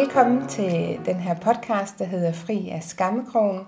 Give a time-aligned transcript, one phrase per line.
[0.00, 3.60] Velkommen til den her podcast, der hedder Fri af Skammekrogen,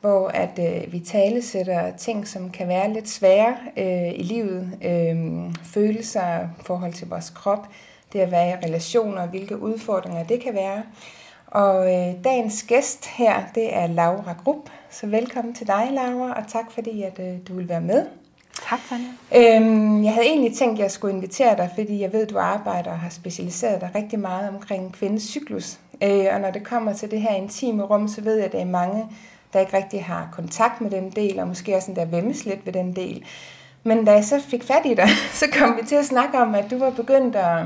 [0.00, 4.70] hvor at øh, vi talesætter ting, som kan være lidt svære øh, i livet.
[4.84, 7.68] Øh, følelser, forhold til vores krop,
[8.12, 10.82] det at være i relationer, hvilke udfordringer det kan være.
[11.46, 14.70] Og øh, dagens gæst her, det er Laura Grupp.
[14.90, 18.06] Så velkommen til dig, Laura, og tak fordi, at øh, du vil være med.
[18.68, 19.08] Tak, Tanja.
[19.34, 22.38] Øhm, jeg havde egentlig tænkt, at jeg skulle invitere dig, fordi jeg ved, at du
[22.38, 25.78] arbejder og har specialiseret dig rigtig meget omkring kvindens cyklus.
[26.02, 28.60] Øh, og når det kommer til det her intime rum, så ved jeg, at der
[28.60, 29.06] er mange,
[29.52, 32.72] der ikke rigtig har kontakt med den del, og måske også der vemmes lidt ved
[32.72, 33.24] den del.
[33.84, 35.08] Men da jeg så fik fat i dig,
[35.40, 37.64] så kom vi til at snakke om, at du var begyndt at,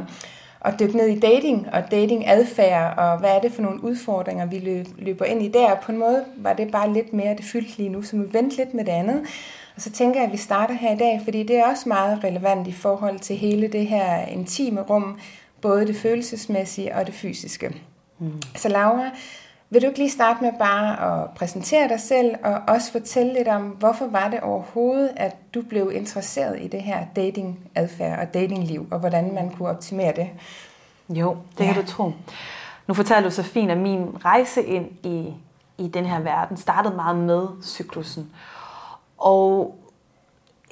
[0.65, 4.87] at dykke ned i dating og datingadfærd, og hvad er det for nogle udfordringer, vi
[4.99, 5.75] løber ind i der.
[5.75, 8.57] På en måde var det bare lidt mere det fyldt lige nu, så vi venter
[8.57, 9.21] lidt med det andet.
[9.77, 12.25] Og så tænker jeg, at vi starter her i dag, fordi det er også meget
[12.25, 15.19] relevant i forhold til hele det her intime rum,
[15.61, 17.81] både det følelsesmæssige og det fysiske.
[18.21, 18.43] Mm.
[18.57, 19.11] Så Laura,
[19.71, 23.49] vil du ikke lige starte med bare at præsentere dig selv, og også fortælle lidt
[23.49, 28.87] om, hvorfor var det overhovedet, at du blev interesseret i det her datingadfærd og datingliv,
[28.91, 30.29] og hvordan man kunne optimere det?
[31.09, 31.81] Jo, det kan ja.
[31.81, 32.13] du tro.
[32.87, 35.35] Nu fortæller du så fint, at min rejse ind i,
[35.79, 38.31] i den her verden startede meget med cyklusen.
[39.19, 39.79] Og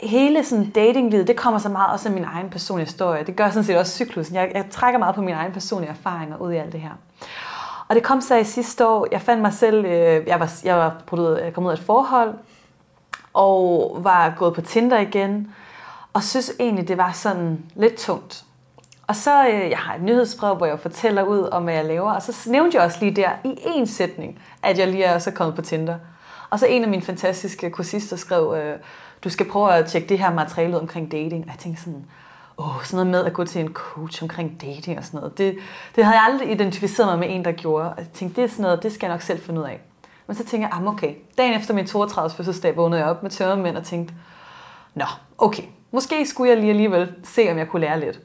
[0.02, 3.24] hele sådan datinglivet, det kommer så meget også af min egen personlige historie.
[3.24, 4.34] Det gør sådan set også cyklusen.
[4.34, 6.98] Jeg, jeg trækker meget på mine egne personlige erfaringer ud i alt det her.
[7.88, 10.76] Og det kom så i sidste år, jeg fandt mig selv, øh, jeg var, jeg
[10.76, 12.34] var jeg kom ud af et forhold,
[13.34, 15.54] og var gået på Tinder igen,
[16.12, 18.44] og synes egentlig, det var sådan lidt tungt.
[19.06, 22.12] Og så, øh, jeg har et nyhedsbrev, hvor jeg fortæller ud om, hvad jeg laver,
[22.12, 25.30] og så nævnte jeg også lige der i en sætning, at jeg lige er så
[25.30, 25.96] kommet på Tinder.
[26.50, 28.78] Og så en af mine fantastiske kursister skrev, øh,
[29.24, 31.44] du skal prøve at tjekke det her materiale ud omkring dating.
[31.44, 32.04] Og jeg tænkte sådan,
[32.58, 35.38] åh, sådan noget med at gå til en coach omkring dating og sådan noget.
[35.38, 35.58] Det,
[35.96, 37.90] det havde jeg aldrig identificeret mig med en, der gjorde.
[37.90, 39.80] Og jeg tænkte, det er sådan noget, det skal jeg nok selv finde ud af.
[40.26, 41.14] Men så tænkte jeg, ah, okay.
[41.38, 42.36] Dagen efter min 32.
[42.36, 44.14] fødselsdag vågnede jeg op med tørremænd og tænkte,
[44.94, 45.04] nå,
[45.38, 45.62] okay.
[45.90, 48.20] Måske skulle jeg lige alligevel se, om jeg kunne lære lidt.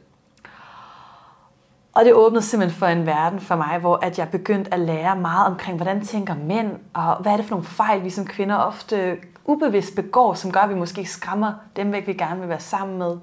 [1.94, 5.16] Og det åbnede simpelthen for en verden for mig, hvor at jeg begyndte at lære
[5.16, 8.56] meget omkring, hvordan tænker mænd, og hvad er det for nogle fejl, vi som kvinder
[8.56, 12.60] ofte ubevidst begår, som gør, at vi måske skræmmer dem væk, vi gerne vil være
[12.60, 13.18] sammen med.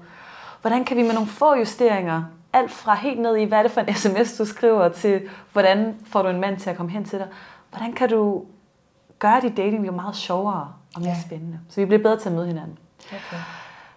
[0.61, 2.23] Hvordan kan vi med nogle få justeringer,
[2.53, 5.95] alt fra helt ned i, hvad er det for en sms, du skriver, til hvordan
[6.05, 7.27] får du en mand til at komme hen til dig,
[7.69, 8.43] hvordan kan du
[9.19, 11.21] gøre dit dating jo meget sjovere og mere ja.
[11.21, 12.77] spændende, så vi bliver bedre til at møde hinanden.
[13.07, 13.37] Okay.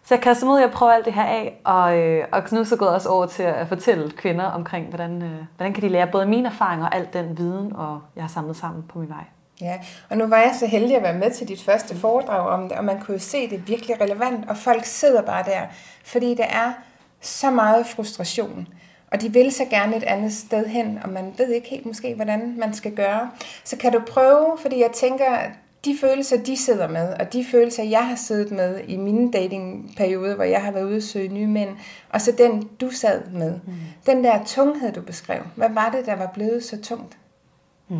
[0.04, 2.42] Så jeg kaster mig ud i at prøve alt det her af, og, øh, og
[2.52, 5.88] nu så gået også over til at fortælle kvinder omkring, hvordan, øh, hvordan kan de
[5.88, 9.08] lære både mine erfaringer og al den viden, og jeg har samlet sammen på min
[9.08, 9.24] vej.
[9.60, 9.78] Ja,
[10.08, 12.78] og nu var jeg så heldig at være med til dit første foredrag om det,
[12.78, 15.60] og man kunne jo se det virkelig relevant, og folk sidder bare der,
[16.04, 16.72] fordi der er
[17.20, 18.68] så meget frustration,
[19.12, 22.14] og de vil så gerne et andet sted hen, og man ved ikke helt måske,
[22.14, 23.30] hvordan man skal gøre.
[23.64, 25.38] Så kan du prøve, fordi jeg tænker,
[25.84, 30.34] de følelser, de sidder med, og de følelser, jeg har siddet med i mine datingperioder,
[30.34, 31.70] hvor jeg har været ude og søge nye mænd,
[32.10, 33.60] og så den, du sad med.
[33.66, 33.72] Mm.
[34.06, 35.42] Den der tunghed, du beskrev.
[35.56, 37.16] Hvad var det, der var blevet så tungt?
[37.88, 37.98] Mm.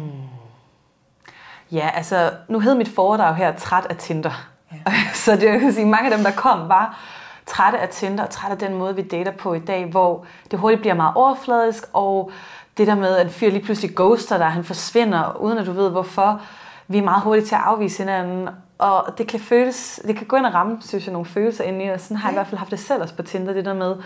[1.73, 4.49] Ja, altså, nu hed mit foredrag her Træt af Tinder.
[4.73, 4.93] Ja.
[5.25, 6.99] så det vil sige, mange af dem, der kom, var
[7.47, 10.59] trætte af Tinder, og trætte af den måde, vi dater på i dag, hvor det
[10.59, 12.31] hurtigt bliver meget overfladisk, og
[12.79, 15.73] det der med, at en fyr lige pludselig ghoster dig, han forsvinder, uden at du
[15.73, 16.41] ved hvorfor,
[16.89, 18.49] vi er meget hurtige til at afvise hinanden,
[18.79, 21.83] og det kan føles, det kan gå ind og ramme, synes jeg, nogle følelser ind
[21.83, 23.65] i, og sådan har jeg i hvert fald haft det selv også på Tinder, det
[23.65, 23.97] der med,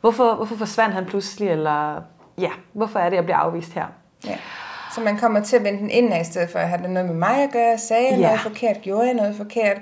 [0.00, 2.02] hvorfor, hvorfor forsvandt han pludselig, eller
[2.38, 3.86] ja, hvorfor er det, jeg bliver afvist her?
[4.26, 4.36] Ja.
[4.96, 7.08] Så man kommer til at vende den indad, i stedet for at have det noget
[7.08, 8.26] med mig at gøre, sagde jeg ja.
[8.26, 9.76] noget forkert, gjorde jeg noget forkert,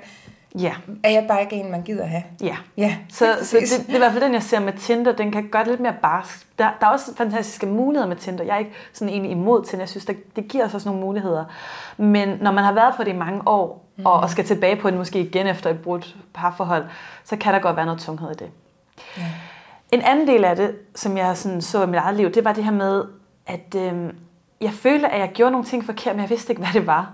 [0.59, 0.73] Ja.
[1.03, 2.23] Er jeg bare ikke en, man gider have?
[2.41, 2.55] Ja.
[2.77, 5.11] ja så, så det, det, er i hvert fald den, jeg ser med Tinder.
[5.11, 6.47] Den kan gøre det lidt mere barsk.
[6.59, 8.43] Der, der er også fantastiske muligheder med Tinder.
[8.43, 9.81] Jeg er ikke sådan egentlig imod Tinder.
[9.81, 11.45] Jeg synes, det, det giver os også nogle muligheder.
[11.97, 14.05] Men når man har været på det i mange år, mm.
[14.05, 16.85] og, og skal tilbage på det måske igen efter et brudt parforhold,
[17.23, 18.49] så kan der godt være noget tunghed i det.
[19.17, 19.23] Ja.
[19.91, 22.53] En anden del af det, som jeg sådan så i mit eget liv, det var
[22.53, 23.03] det her med,
[23.47, 24.09] at øh,
[24.61, 27.13] jeg følte, at jeg gjorde nogle ting forkert, men jeg vidste ikke, hvad det var.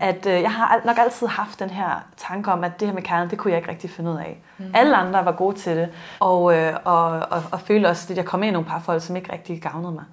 [0.00, 3.02] At øh, jeg har nok altid haft den her tanke om, at det her med
[3.02, 4.42] kærlighed, det kunne jeg ikke rigtig finde ud af.
[4.58, 4.70] Mm.
[4.74, 5.88] Alle andre var gode til det,
[6.20, 9.02] og, øh, og, og, og følte også, at jeg kom ind i nogle par folk,
[9.02, 10.04] som ikke rigtig gavnede mig.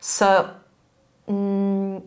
[0.00, 0.44] Så
[1.28, 2.00] mm,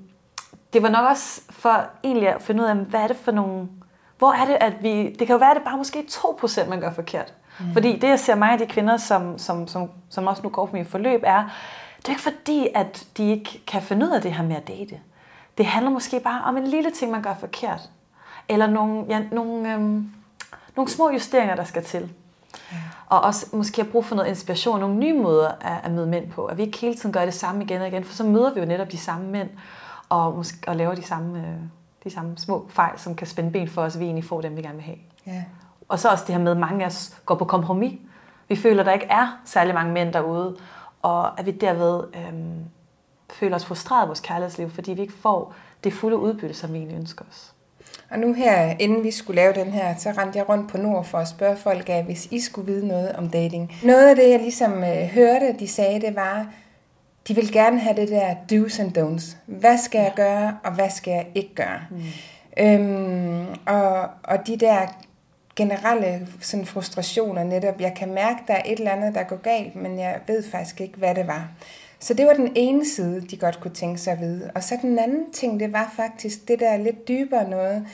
[0.74, 3.68] det var nok også for egentlig at finde ud af, hvad er det for nogle...
[4.18, 5.16] Hvor er det, at vi...
[5.20, 7.34] Det kan jo være, at det bare måske 2% man gør forkert.
[7.60, 7.74] Mm.
[7.74, 10.66] Fordi det, jeg ser mange af de kvinder, som, som, som, som også nu går
[10.66, 11.44] på min forløb, er,
[12.02, 14.68] det er ikke fordi, at de ikke kan finde ud af det her med at
[14.68, 15.00] date.
[15.58, 17.90] Det handler måske bare om en lille ting, man gør forkert.
[18.50, 20.12] Eller nogle, ja, nogle, øhm,
[20.76, 22.12] nogle små justeringer, der skal til.
[22.72, 22.78] Ja.
[23.08, 26.32] Og også måske have brug for noget inspiration, nogle nye måder at, at møde mænd
[26.32, 26.46] på.
[26.46, 28.60] At vi ikke hele tiden gør det samme igen og igen, for så møder vi
[28.60, 29.50] jo netop de samme mænd,
[30.10, 31.56] og, måske, og laver de samme, øh,
[32.04, 34.62] de samme små fejl, som kan spænde ben for os, vi egentlig får dem, vi
[34.62, 34.98] gerne vil have.
[35.28, 35.44] Ja.
[35.90, 38.00] Og så også det her med, at mange af os går på kompromis.
[38.48, 40.58] Vi føler, at der ikke er særlig mange mænd derude,
[41.02, 42.64] og at vi derved øhm,
[43.30, 45.54] føler os frustreret i vores kærlighedsliv, fordi vi ikke får
[45.84, 47.54] det fulde udbytte, som vi egentlig ønsker os.
[48.10, 51.06] Og nu her, inden vi skulle lave den her, så rendte jeg rundt på Nord
[51.06, 53.72] for at spørge folk af, hvis I skulle vide noget om dating.
[53.84, 56.48] Noget af det, jeg ligesom øh, hørte, de sagde, det var,
[57.28, 59.36] de vil gerne have det der do's and don'ts.
[59.46, 61.80] Hvad skal jeg gøre, og hvad skal jeg ikke gøre?
[61.90, 62.02] Mm.
[62.58, 64.88] Øhm, og, og de der
[65.56, 69.76] generelle sådan frustrationer netop, jeg kan mærke, der er et eller andet, der går galt,
[69.76, 71.50] men jeg ved faktisk ikke, hvad det var.
[72.00, 74.52] Så det var den ene side, de godt kunne tænke sig at vide.
[74.56, 77.88] Og så den anden ting, det var faktisk det der lidt dybere noget.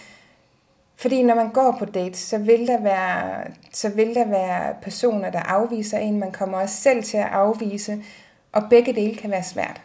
[0.95, 3.43] Fordi når man går på dates, så vil der være,
[3.73, 6.19] så vil der være personer, der afviser en.
[6.19, 8.03] Man kommer også selv til at afvise,
[8.51, 9.81] og begge dele kan være svært.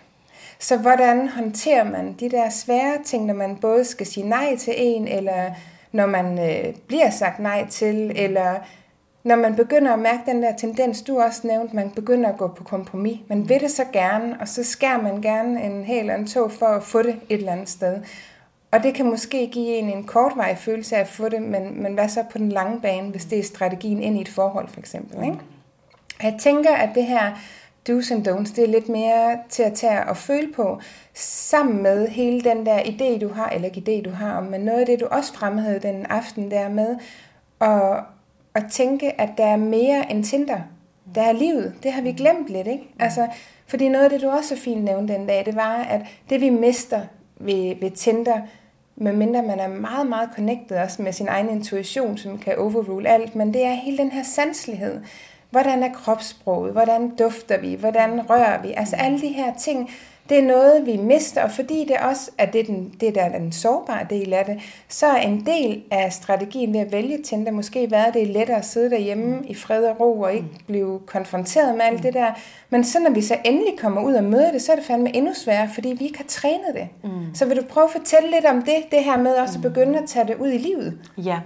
[0.59, 4.75] Så hvordan håndterer man de der svære ting, når man både skal sige nej til
[4.77, 5.51] en, eller
[5.93, 8.55] når man øh, bliver sagt nej til, eller
[9.25, 12.49] når man begynder at mærke den der tendens, du også nævnte, man begynder at gå
[12.49, 13.19] på kompromis.
[13.29, 16.53] Man vil det så gerne, og så skærer man gerne en hel eller en tog
[16.53, 18.01] for at få det et eller andet sted.
[18.71, 21.95] Og det kan måske give en en kortvarig følelse af at få det, men, men
[21.95, 24.81] hvad så på den lange bane, hvis det er strategien ind i et forhold for
[24.81, 25.25] eksempel.
[25.25, 25.39] Ikke?
[26.23, 27.33] Jeg tænker, at det her
[27.89, 30.81] do's and don'ts, det er lidt mere til at tage og føle på,
[31.15, 34.81] sammen med hele den der idé, du har, eller ikke idé, du har, men noget
[34.81, 36.97] af det, du også fremhævede den aften der med,
[37.59, 37.97] og,
[38.55, 40.61] at tænke, at der er mere end Tinder.
[41.15, 41.75] Der er livet.
[41.83, 42.89] Det har vi glemt lidt, ikke?
[42.99, 43.29] Altså,
[43.67, 46.01] fordi noget af det, du også så fint nævnte den dag, det var, at
[46.31, 47.01] det vi mister
[47.37, 48.41] ved, ved Tinder,
[48.97, 53.35] medmindre man er meget, meget connected også med sin egen intuition, som kan overrule alt,
[53.35, 55.01] men det er hele den her sanselighed.
[55.53, 56.73] Hvordan er kropssproget?
[56.73, 57.75] Hvordan dufter vi?
[57.75, 58.73] Hvordan rører vi?
[58.77, 59.91] Altså alle de her ting,
[60.29, 63.39] det er noget, vi mister, og fordi det også er det, den, det der er
[63.39, 67.53] den sårbare del af det, så er en del af strategien ved at vælge Tinder
[67.53, 70.49] måske været, at det er lettere at sidde derhjemme i fred og ro og ikke
[70.67, 72.31] blive konfronteret med alt det der.
[72.71, 75.17] Men så når vi så endelig kommer ud og møder det, så er det fandme
[75.17, 76.89] endnu sværere, fordi vi ikke har trænet det.
[77.05, 77.35] Mm.
[77.35, 79.99] Så vil du prøve at fortælle lidt om det, det her med også at begynde
[79.99, 80.99] at tage det ud i livet?
[81.17, 81.39] Ja.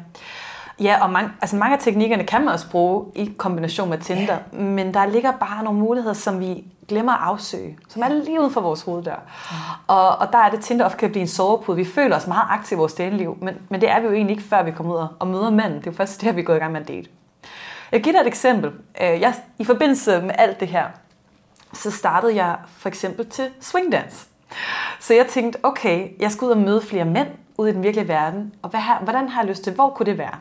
[0.80, 4.38] Ja, og mange, altså mange af teknikkerne kan man også bruge i kombination med Tinder,
[4.52, 4.58] ja.
[4.58, 8.52] men der ligger bare nogle muligheder, som vi glemmer at afsøge, som er lige uden
[8.52, 9.10] for vores hoveddør.
[9.10, 9.56] Ja.
[9.86, 11.76] Og, og der er det Tinder ofte kan blive en sovepude.
[11.76, 14.36] Vi føler os meget aktive i vores liv, men, men det er vi jo egentlig
[14.36, 15.78] ikke, før vi kommer ud og møder manden.
[15.78, 17.08] Det er jo først det, vi er gået i gang med at date.
[17.92, 18.70] Jeg giver dig et eksempel.
[19.00, 20.84] Øh, jeg, I forbindelse med alt det her,
[21.72, 24.26] så startede jeg for eksempel til swingdance.
[25.00, 27.28] Så jeg tænkte, okay, jeg skal ud og møde flere mænd
[27.58, 30.18] ude i den virkelige verden, og hvad hvordan har jeg lyst til, hvor kunne det
[30.18, 30.34] være?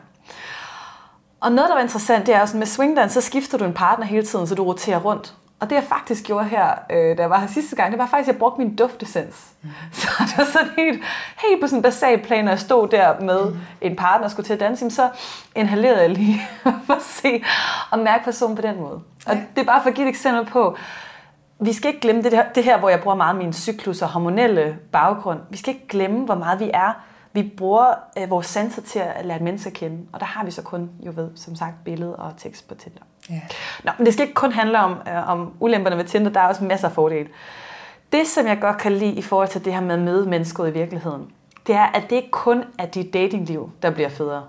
[1.46, 4.06] Og noget, der var interessant, det er også, med swingdance, så skifter du en partner
[4.06, 5.34] hele tiden, så du roterer rundt.
[5.60, 8.06] Og det jeg faktisk gjorde her, øh, da jeg var her sidste gang, det var
[8.06, 9.46] faktisk, at jeg brugte min duftessens.
[9.62, 9.68] Mm.
[9.92, 11.02] Så det var sådan helt,
[11.48, 13.58] helt på sådan en basal plan, når jeg stod der med mm.
[13.80, 15.08] en partner og skulle til at danse, så
[15.54, 16.40] inhalerede jeg lige
[16.86, 17.44] for at se
[17.90, 19.00] og mærke personen på den måde.
[19.26, 19.40] Og ja.
[19.54, 20.76] det er bare for at give et eksempel på,
[21.60, 24.08] vi skal ikke glemme det her, det her, hvor jeg bruger meget min cyklus og
[24.08, 25.38] hormonelle baggrund.
[25.50, 26.92] Vi skal ikke glemme, hvor meget vi er
[27.36, 30.44] vi bruger øh, vores sanser til at lære et menneske at kende, og der har
[30.44, 33.00] vi så kun, jo ved, som sagt, billede og tekst på Tinder.
[33.30, 33.40] Ja.
[33.84, 36.48] Nå, men det skal ikke kun handle om, øh, om ulemperne ved Tinder, der er
[36.48, 37.28] også masser af fordele.
[38.12, 40.66] Det, som jeg godt kan lide i forhold til det her med at møde mennesker
[40.66, 41.30] i virkeligheden,
[41.66, 44.44] det er, at det ikke kun er dit datingliv, der bliver federe.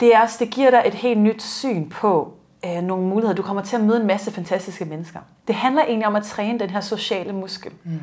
[0.00, 2.34] Det, er også, det giver dig et helt nyt syn på
[2.64, 3.34] øh, nogle muligheder.
[3.34, 5.20] Du kommer til at møde en masse fantastiske mennesker.
[5.46, 7.72] Det handler egentlig om at træne den her sociale muskel.
[7.84, 8.00] Mm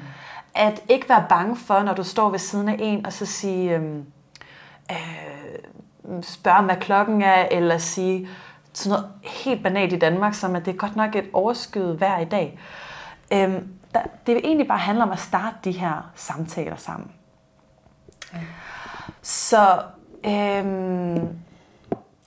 [0.56, 3.76] at ikke være bange for, når du står ved siden af en, og så sige,
[3.76, 4.06] øhm,
[4.92, 8.30] øh, spørge hvad klokken er, eller sige
[8.74, 12.20] sådan noget helt banalt i Danmark, som at det er godt nok et overskyet hver
[12.20, 12.60] i dag.
[13.34, 17.12] Øhm, der, det vil egentlig bare handle om at starte de her samtaler sammen.
[18.34, 18.40] Ja.
[19.22, 19.82] Så
[20.26, 21.30] øhm,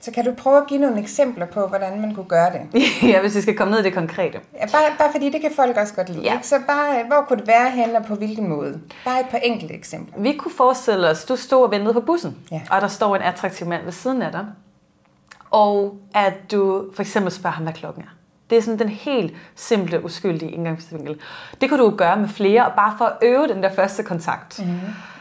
[0.01, 2.83] så kan du prøve at give nogle eksempler på, hvordan man kunne gøre det?
[3.09, 4.39] ja, hvis vi skal komme ned i det konkrete.
[4.53, 6.23] Ja, bare, bare fordi det kan folk også godt lide.
[6.23, 6.33] Ja.
[6.33, 6.47] Ikke?
[6.47, 8.81] Så bare, hvor kunne det være hen og på hvilken måde?
[9.05, 10.21] Bare et par enkelte eksempler.
[10.21, 12.61] Vi kunne forestille os, du stod og ventede på bussen, ja.
[12.71, 14.45] og der står en attraktiv mand ved siden af dig,
[15.51, 18.09] og at du for eksempel spørger ham, hvad klokken er.
[18.49, 21.19] Det er sådan den helt simple, uskyldige indgangsvinkel.
[21.61, 24.59] Det kunne du gøre med flere, bare for at øve den der første kontakt.
[24.65, 24.73] Mm.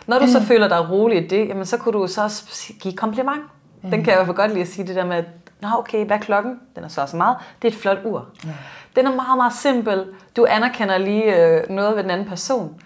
[0.07, 0.45] Når du så mm.
[0.45, 2.43] føler dig rolig i det, jamen, så kunne du så
[2.81, 3.41] give kompliment.
[3.41, 3.58] Mm.
[3.83, 5.25] Den kan jeg i hvert fald godt lide at sige det der med, at
[5.61, 6.61] Nå okay, hvad er klokken?
[6.77, 7.37] Den er så også meget.
[7.63, 8.27] Det er et flot ur.
[8.45, 8.51] Mm.
[8.97, 10.07] Den er meget, meget simpel.
[10.37, 12.81] Du anerkender lige øh, noget ved den anden person.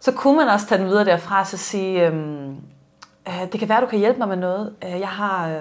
[0.00, 2.14] Så kunne man også tage den videre derfra og sige, øh,
[3.28, 4.74] øh, det kan være, du kan hjælpe mig med noget.
[4.84, 5.48] Øh, jeg har...
[5.48, 5.60] Øh,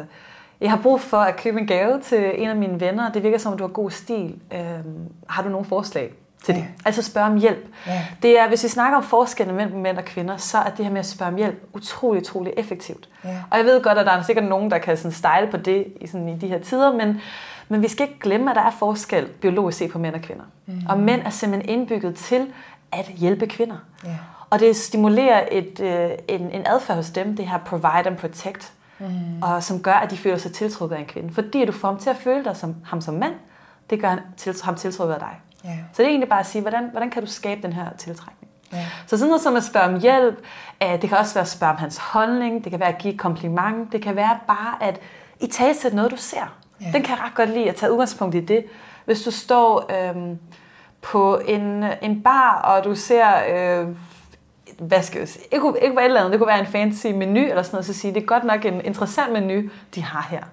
[0.61, 3.11] jeg har brug for at købe en gave til en af mine venner.
[3.11, 4.39] Det virker som, at du har god stil.
[4.53, 6.59] Øhm, har du nogle forslag til ja.
[6.59, 6.67] det?
[6.85, 7.67] Altså spørge om hjælp.
[7.87, 8.05] Ja.
[8.21, 10.91] Det er, hvis vi snakker om forskellen mellem mænd og kvinder, så er det her
[10.91, 13.09] med at spørge om hjælp utrolig, utrolig effektivt.
[13.23, 13.37] Ja.
[13.51, 15.87] Og jeg ved godt, at der er sikkert nogen, der kan sådan style på det
[16.01, 17.21] i, sådan, i de her tider, men,
[17.69, 20.43] men vi skal ikke glemme, at der er forskel biologisk set på mænd og kvinder.
[20.65, 20.81] Mm.
[20.89, 22.47] Og mænd er simpelthen indbygget til
[22.91, 23.77] at hjælpe kvinder.
[24.03, 24.17] Ja.
[24.49, 28.73] Og det stimulerer et, øh, en, en adfærd hos dem, det her provide and protect,
[28.99, 29.07] mm.
[29.41, 31.33] og som gør, at de føler sig tiltrukket af en kvinde.
[31.33, 33.33] Fordi du får ham til at føle dig som, ham som mand,
[33.89, 34.15] det gør
[34.63, 35.41] ham tiltrukket af dig.
[35.67, 35.77] Yeah.
[35.93, 38.51] Så det er egentlig bare at sige, hvordan, hvordan kan du skabe den her tiltrækning?
[38.73, 38.85] Yeah.
[39.07, 40.45] Så sådan noget som at spørge om hjælp,
[40.81, 43.19] det kan også være at spørge om hans holdning, det kan være at give et
[43.19, 44.99] kompliment, det kan være bare at
[45.39, 46.57] i tale noget, du ser.
[46.81, 46.93] Yeah.
[46.93, 48.65] Den kan jeg ret godt lide at tage udgangspunkt i det.
[49.05, 50.39] Hvis du står øhm,
[51.01, 53.27] på en, en bar, og du ser...
[53.49, 53.87] Øh,
[54.79, 57.39] hvad skal jeg sige, ikke, ikke et eller andet, det kunne være en fancy menu
[57.39, 60.43] eller sådan noget, så sige, det er godt nok en interessant menu, de har her.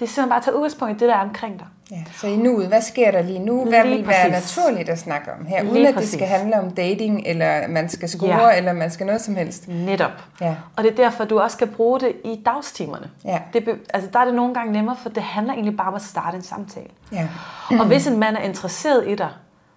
[0.00, 1.66] Det er simpelthen bare at tage udgangspunkt i det, der er omkring dig.
[1.90, 3.64] Ja, så i nuet, hvad sker der lige nu?
[3.64, 4.24] Hvad lige vil præcis.
[4.24, 5.62] være naturligt at snakke om her?
[5.62, 6.10] Uden lige at præcis.
[6.10, 8.56] det skal handle om dating, eller man skal score, ja.
[8.56, 9.68] eller man skal noget som helst.
[9.68, 10.10] Netop.
[10.40, 10.54] Ja.
[10.76, 13.10] Og det er derfor, du også skal bruge det i dagstimerne.
[13.24, 13.38] Ja.
[13.52, 16.02] Det, altså, der er det nogle gange nemmere, for det handler egentlig bare om at
[16.02, 16.88] starte en samtale.
[17.12, 17.28] Ja.
[17.70, 19.30] Og hvis en mand er interesseret i dig,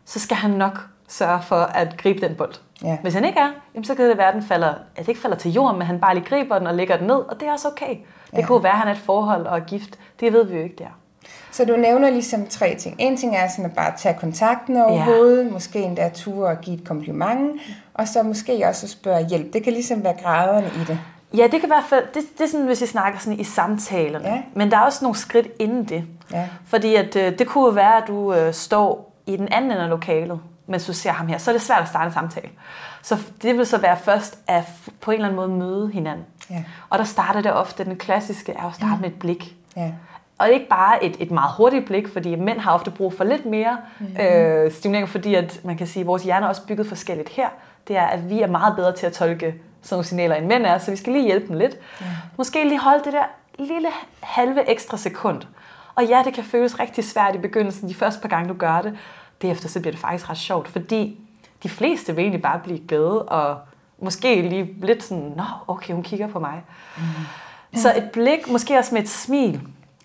[0.05, 2.53] så skal han nok sørge for at gribe den bold.
[2.83, 2.97] Ja.
[3.01, 5.37] Hvis han ikke er, jamen, så kan det være, at den falder, altså ikke falder
[5.37, 7.51] til jorden, men han bare lige griber den og lægger den ned, og det er
[7.51, 7.95] også okay.
[8.31, 8.45] Det ja.
[8.45, 9.99] kunne være, at han er et forhold og er gift.
[10.19, 10.99] Det ved vi jo ikke, der.
[11.51, 12.95] Så du nævner ligesom tre ting.
[12.99, 15.51] En ting er sådan at bare tage kontakten overhovedet, ja.
[15.51, 17.61] måske endda ture og give et kompliment,
[17.93, 19.53] og så måske også at spørge hjælp.
[19.53, 20.99] Det kan ligesom være graderne i det.
[21.37, 23.43] Ja, det kan i hvert fald, det, det er sådan, hvis vi snakker sådan i
[23.43, 24.27] samtalerne.
[24.27, 24.41] Ja.
[24.53, 26.03] Men der er også nogle skridt inden det.
[26.31, 26.47] Ja.
[26.65, 29.89] Fordi at, øh, det kunne være, at du øh, står i den anden ende af
[29.89, 31.37] lokalet, mens du ser ham her.
[31.37, 32.49] Så er det svært at starte en samtale.
[33.01, 34.63] Så det vil så være først at
[35.01, 36.25] på en eller anden måde møde hinanden.
[36.49, 36.63] Ja.
[36.89, 39.01] Og der starter det ofte, den klassiske er at starte mm.
[39.01, 39.55] med et blik.
[39.75, 39.91] Ja.
[40.37, 43.45] Og ikke bare et, et meget hurtigt blik, fordi mænd har ofte brug for lidt
[43.45, 44.17] mere mm.
[44.21, 47.49] øh, stimulering, fordi at man kan sige, at vores hjerne er også bygget forskelligt her.
[47.87, 50.65] Det er, at vi er meget bedre til at tolke sådan nogle signaler, end mænd
[50.65, 51.75] er, så vi skal lige hjælpe dem lidt.
[52.01, 52.05] Ja.
[52.37, 53.23] Måske lige holde det der
[53.59, 53.87] lille
[54.19, 55.41] halve ekstra sekund.
[55.95, 58.81] Og ja, det kan føles rigtig svært i begyndelsen, de første par gange, du gør
[58.81, 58.97] det.
[59.43, 61.19] Derefter så bliver det faktisk ret sjovt, fordi
[61.63, 63.57] de fleste vil egentlig bare blive glade, og
[63.99, 66.63] måske lige lidt sådan, nå, okay, hun kigger på mig.
[66.97, 67.03] Mm.
[67.79, 69.61] Så et blik, måske også med et smil.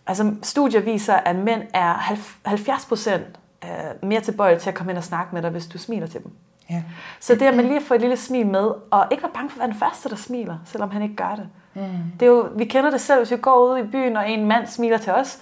[0.07, 3.25] Altså studier viser, at mænd er 70 procent
[3.65, 6.23] øh, mere tilbøjelige til at komme ind og snakke med dig, hvis du smiler til
[6.23, 6.33] dem.
[6.71, 6.83] Ja.
[7.21, 9.57] Så det at man lige får et lille smil med, og ikke være bange for
[9.57, 11.49] at være den første, der smiler, selvom han ikke gør det.
[11.75, 11.83] Mm.
[12.21, 14.47] det er jo, vi kender det selv, hvis vi går ud i byen, og en
[14.47, 15.39] mand smiler til os.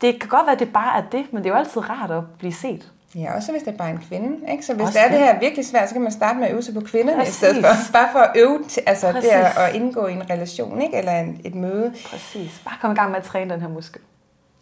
[0.00, 2.10] Det kan godt være, at det bare er det, men det er jo altid rart
[2.10, 2.92] at blive set.
[3.14, 4.50] Ja, også hvis det er bare en kvinde.
[4.52, 4.66] Ikke?
[4.66, 6.52] Så hvis også det er det her virkelig svært, så kan man starte med at
[6.52, 7.34] øve sig på kvinderne Præcis.
[7.34, 7.92] i stedet for.
[7.92, 10.96] Bare for at øve til, altså det at indgå i en relation, ikke?
[10.96, 11.94] eller en, et møde.
[12.06, 12.62] Præcis.
[12.64, 14.00] Bare komme i gang med at træne den her muskel.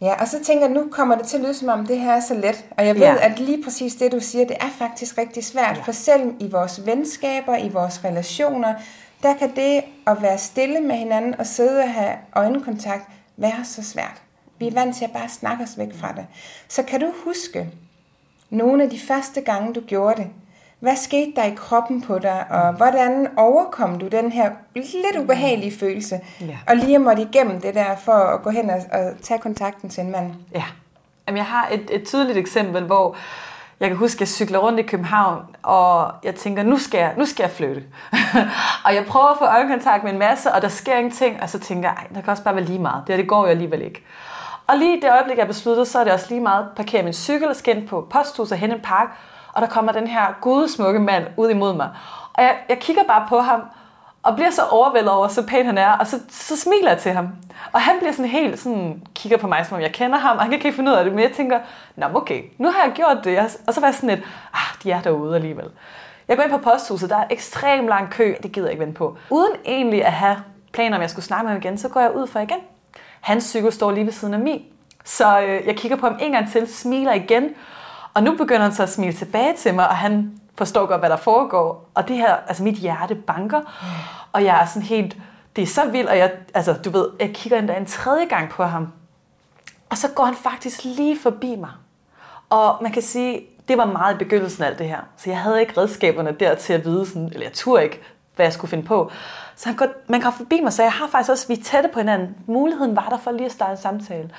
[0.01, 2.13] Ja, og så tænker jeg, nu kommer det til at lyde som om, det her
[2.13, 2.65] er så let.
[2.71, 3.17] Og jeg ved, ja.
[3.21, 5.77] at lige præcis det, du siger, det er faktisk rigtig svært.
[5.77, 5.83] Ja.
[5.83, 8.75] For selv i vores venskaber, i vores relationer,
[9.23, 13.03] der kan det at være stille med hinanden og sidde og have øjenkontakt
[13.37, 14.23] være så svært.
[14.59, 16.27] Vi er vant til at bare snakke os væk fra det.
[16.69, 17.71] Så kan du huske,
[18.51, 20.31] nogle af de første gange, du gjorde det.
[20.81, 25.79] Hvad skete der i kroppen på dig, og hvordan overkom du den her lidt ubehagelige
[25.79, 26.21] følelse?
[26.41, 26.59] Ja.
[26.69, 30.05] Og lige måtte igennem det der for at gå hen og, og tage kontakten til
[30.05, 30.33] en mand.
[30.55, 30.65] Ja.
[31.27, 33.17] Jamen, jeg har et, et tydeligt eksempel, hvor
[33.81, 37.15] jeg kan huske, at jeg cykler rundt i København, og jeg tænker, nu skal jeg,
[37.17, 37.83] nu skal jeg flytte.
[38.87, 41.59] og jeg prøver at få øjenkontakt med en masse, og der sker ingenting, og så
[41.59, 43.03] tænker jeg, der kan også bare være lige meget.
[43.07, 44.05] Det, her, det går jo alligevel ikke.
[44.69, 47.03] Og lige i det øjeblik, jeg besluttede, så er det også lige meget at parkere
[47.03, 49.09] min cykel og skænde på posthuset hen en park,
[49.53, 51.91] og der kommer den her gudsmukke mand ud imod mig.
[52.33, 53.61] Og jeg, jeg kigger bare på ham,
[54.23, 57.13] og bliver så overvældet over, så pæn han er, og så, så smiler jeg til
[57.13, 57.29] ham.
[57.73, 60.43] Og han bliver sådan helt sådan, kigger på mig, som om jeg kender ham, og
[60.43, 61.61] han kan ikke finde ud af det, men jeg tænker,
[61.97, 63.39] nå okay, nu har jeg gjort det.
[63.67, 64.21] Og så var jeg sådan lidt,
[64.55, 65.71] ah, de er derude alligevel.
[66.29, 68.99] Jeg går ind på posthuset, der er ekstremt lang kø, det gider jeg ikke vente
[68.99, 69.17] på.
[69.31, 70.37] Uden egentlig at have
[70.73, 72.59] planer om, jeg skulle snakke med ham igen, så går jeg ud for igen.
[73.21, 74.63] Hans cykel står lige ved siden af min.
[75.05, 77.49] Så øh, jeg kigger på ham en gang til, smiler igen,
[78.15, 81.11] og nu begynder han så at smile tilbage til mig, og han forstår godt, hvad
[81.11, 81.91] der foregår.
[81.95, 83.61] Og det her, altså mit hjerte banker,
[84.33, 85.17] og jeg er sådan helt,
[85.57, 88.51] det er så vildt, og jeg, altså du ved, jeg kigger endda en tredje gang
[88.51, 88.93] på ham.
[89.91, 91.71] Og så går han faktisk lige forbi mig.
[92.51, 95.01] Og man kan sige, det var meget i begyndelsen af alt det her.
[95.17, 98.01] Så jeg havde ikke redskaberne der til at vide, sådan, eller jeg turde ikke,
[98.39, 99.11] hvad jeg skulle finde på.
[99.57, 101.89] Så han går, man går forbi mig, så jeg har faktisk også, vi er tætte
[101.93, 102.37] på hinanden.
[102.47, 104.31] Muligheden var der for lige at starte en samtale.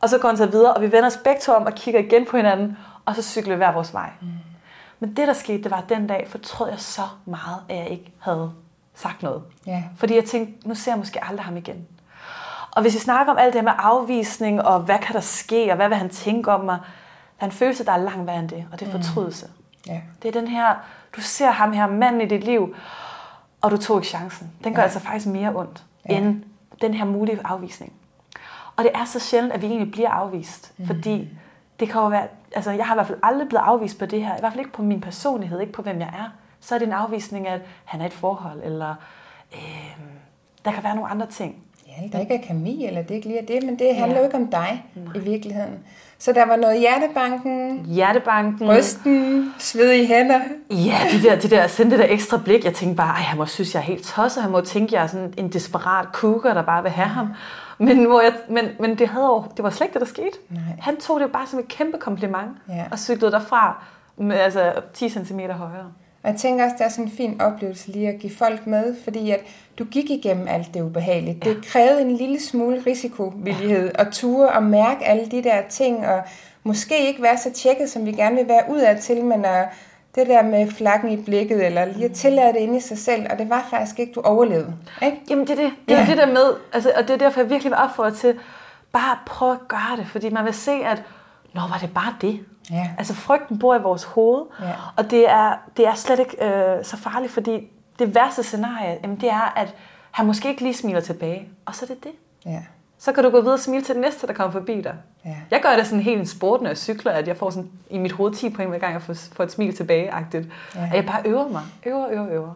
[0.00, 2.00] Og så går han så videre, og vi vender os begge to om og kigger
[2.00, 4.10] igen på hinanden, og så cykler vi hver vores vej.
[4.20, 4.28] Mm.
[5.00, 7.88] Men det, der skete, det var, at den dag fortrød jeg så meget, at jeg
[7.88, 8.52] ikke havde
[8.94, 9.42] sagt noget.
[9.68, 9.82] Yeah.
[9.96, 11.86] Fordi jeg tænkte, nu ser jeg måske aldrig ham igen.
[12.70, 15.76] Og hvis vi snakker om alt det med afvisning, og hvad kan der ske, og
[15.76, 16.78] hvad vil han tænke om mig,
[17.40, 19.46] der er en følelse, der er langt værre end det, og det er fortrydelse.
[19.46, 19.92] Mm.
[19.92, 20.00] Ja.
[20.22, 20.74] Det er den her,
[21.16, 22.74] du ser ham her, manden i dit liv,
[23.62, 24.50] og du tog ikke chancen.
[24.64, 24.84] Den gør ja.
[24.84, 26.16] altså faktisk mere ondt, ja.
[26.16, 26.42] end
[26.80, 27.92] den her mulige afvisning.
[28.76, 30.86] Og det er så sjældent, at vi egentlig bliver afvist, mm.
[30.86, 31.28] fordi
[31.80, 34.24] det kan jo være, altså jeg har i hvert fald aldrig blevet afvist på det
[34.24, 36.28] her, i hvert fald ikke på min personlighed, ikke på hvem jeg er.
[36.60, 38.94] Så er det en afvisning, at han er et forhold, eller
[39.54, 39.96] øh,
[40.64, 41.56] der kan være nogle andre ting.
[41.86, 44.24] Ja, der ikke er kemi, eller det ikke lige er det, men det handler jo
[44.24, 45.16] ikke om dig Nej.
[45.16, 45.78] i virkeligheden.
[46.24, 50.40] Så der var noget hjertebanken, hjertebanken, rysten, svedige hænder.
[50.70, 52.64] Ja, det der, det der, sendte der ekstra blik.
[52.64, 54.42] Jeg tænkte bare, han må synes, jeg er helt tosset.
[54.42, 57.28] Han må tænke, jeg er sådan en desperat cougar, der bare vil have ham.
[57.78, 60.38] Men, hvor jeg, men, men det, havde, det var slet ikke det, der skete.
[60.50, 60.60] Nej.
[60.80, 62.84] Han tog det bare som et kæmpe kompliment, Ja.
[62.90, 63.82] og cyklede derfra
[64.16, 65.92] med, altså 10 cm højere.
[66.22, 68.96] Og jeg tænker også, det er sådan en fin oplevelse lige at give folk med,
[69.04, 69.40] fordi at
[69.78, 71.46] du gik igennem alt det ubehageligt.
[71.46, 71.50] Ja.
[71.50, 76.22] Det krævede en lille smule risikovillighed og ture og mærke alle de der ting, og
[76.64, 79.68] måske ikke være så tjekket, som vi gerne vil være udad til, men at
[80.14, 83.26] det der med flakken i blikket, eller lige at tillade det inde i sig selv,
[83.30, 84.74] og det var faktisk ikke, du overlevede.
[85.02, 85.16] Ikke?
[85.30, 85.72] Jamen det er det.
[85.88, 86.04] Det er Ja.
[86.04, 86.10] ja.
[86.10, 88.38] det der med, altså, og det er derfor, jeg virkelig vil opfordre til,
[88.92, 91.02] bare prøv at gøre det, fordi man vil se, at
[91.54, 92.40] nå, var det bare det?
[92.70, 92.90] Ja.
[92.98, 94.72] Altså frygten bor i vores hoved, Ja.
[94.96, 97.68] og det er, det er slet ikke øh, så farligt, fordi
[97.98, 99.74] det værste scenarie, jamen, det er, at
[100.10, 102.12] han måske ikke lige smiler tilbage, og så er det det.
[102.46, 102.62] Ja.
[102.98, 104.94] Så kan du gå videre og smile til den næste, der kommer forbi dig.
[105.24, 105.36] Ja.
[105.50, 107.98] Jeg gør det sådan helt en sport, når jeg cykler, at jeg får sådan i
[107.98, 110.48] mit hoved 10 point, hver gang jeg får, får et smil tilbage-agtigt.
[110.74, 110.80] Ja.
[110.84, 111.62] At jeg bare øver mig.
[111.86, 112.52] Øver, øver, øver.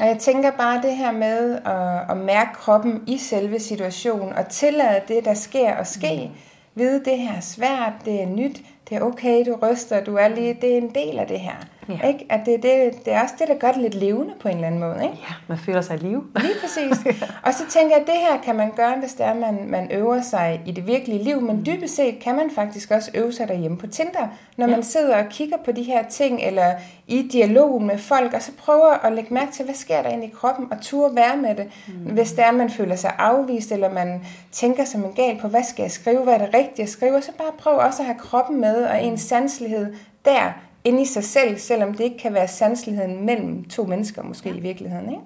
[0.00, 4.48] Og jeg tænker bare det her med at, at mærke kroppen i selve situationen, og
[4.48, 6.30] tillade det, der sker og ske.
[6.32, 6.38] Mm.
[6.74, 10.28] Vide, det her er svært, det er nyt, det er okay, du ryster, du er
[10.28, 11.56] lige, det er en del af det her.
[11.88, 12.08] Ja.
[12.08, 12.26] Ikke?
[12.30, 14.66] At det, det, det er også det, der gør det lidt levende på en eller
[14.66, 14.98] anden måde.
[15.02, 15.16] Ikke?
[15.28, 16.24] Ja, man føler sig i live.
[16.40, 17.14] Lige præcis.
[17.46, 19.90] Og så tænker jeg, at det her kan man gøre, hvis det er, man, man
[19.92, 21.40] øver sig i det virkelige liv.
[21.40, 24.28] Men dybest set kan man faktisk også øve sig derhjemme på Tinder.
[24.56, 26.72] Når man sidder og kigger på de her ting, eller
[27.06, 30.26] i dialogen med folk, og så prøver at lægge mærke til, hvad sker der inde
[30.26, 31.66] i kroppen, og turde være med det.
[31.88, 32.12] Mm.
[32.12, 35.62] Hvis det er, man føler sig afvist, eller man tænker som en gal på, hvad
[35.62, 38.18] skal jeg skrive, hvad er det rigtige at skrive, så bare prøv også at have
[38.18, 40.52] kroppen med, og ens sanselighed der,
[40.84, 44.60] inde i sig selv, selvom det ikke kan være sanseligheden mellem to mennesker måske i
[44.60, 45.08] virkeligheden.
[45.10, 45.22] Ikke?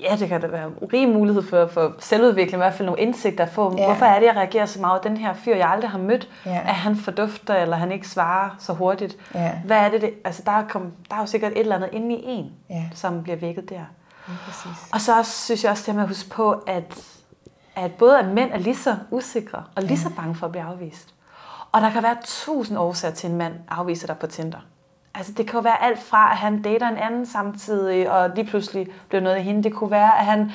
[0.00, 3.00] Ja, det kan da være en rig mulighed for, for selvudvikling, i hvert fald nogle
[3.02, 3.80] indsigter for, Ja.
[3.82, 3.86] ja.
[3.86, 5.04] hvorfor er det, jeg reagerer så meget.
[5.04, 6.58] Den her fyr, jeg aldrig har mødt, Ja.
[6.58, 9.16] at han fordufter, eller han ikke svarer så hurtigt.
[9.34, 9.52] Ja.
[9.64, 10.10] Hvad er det, det?
[10.24, 12.84] Altså, der er, kom, der er jo sikkert et eller andet inde i en, Ja.
[12.94, 13.80] som bliver vækket der.
[14.28, 14.90] Lige præcis.
[14.92, 16.98] Og så også, synes jeg også, det med at huske på, at,
[17.76, 20.64] at både at mænd er lige så usikre, og lige så bange for at blive
[20.64, 21.14] afvist.
[21.72, 24.58] Og der kan være tusind årsager til, at en mand afviser dig på Tinder.
[25.18, 28.46] Altså det kan jo være alt fra, at han dater en anden samtidig, og lige
[28.46, 29.62] pludselig bliver noget af hende.
[29.62, 30.52] Det kunne være, at han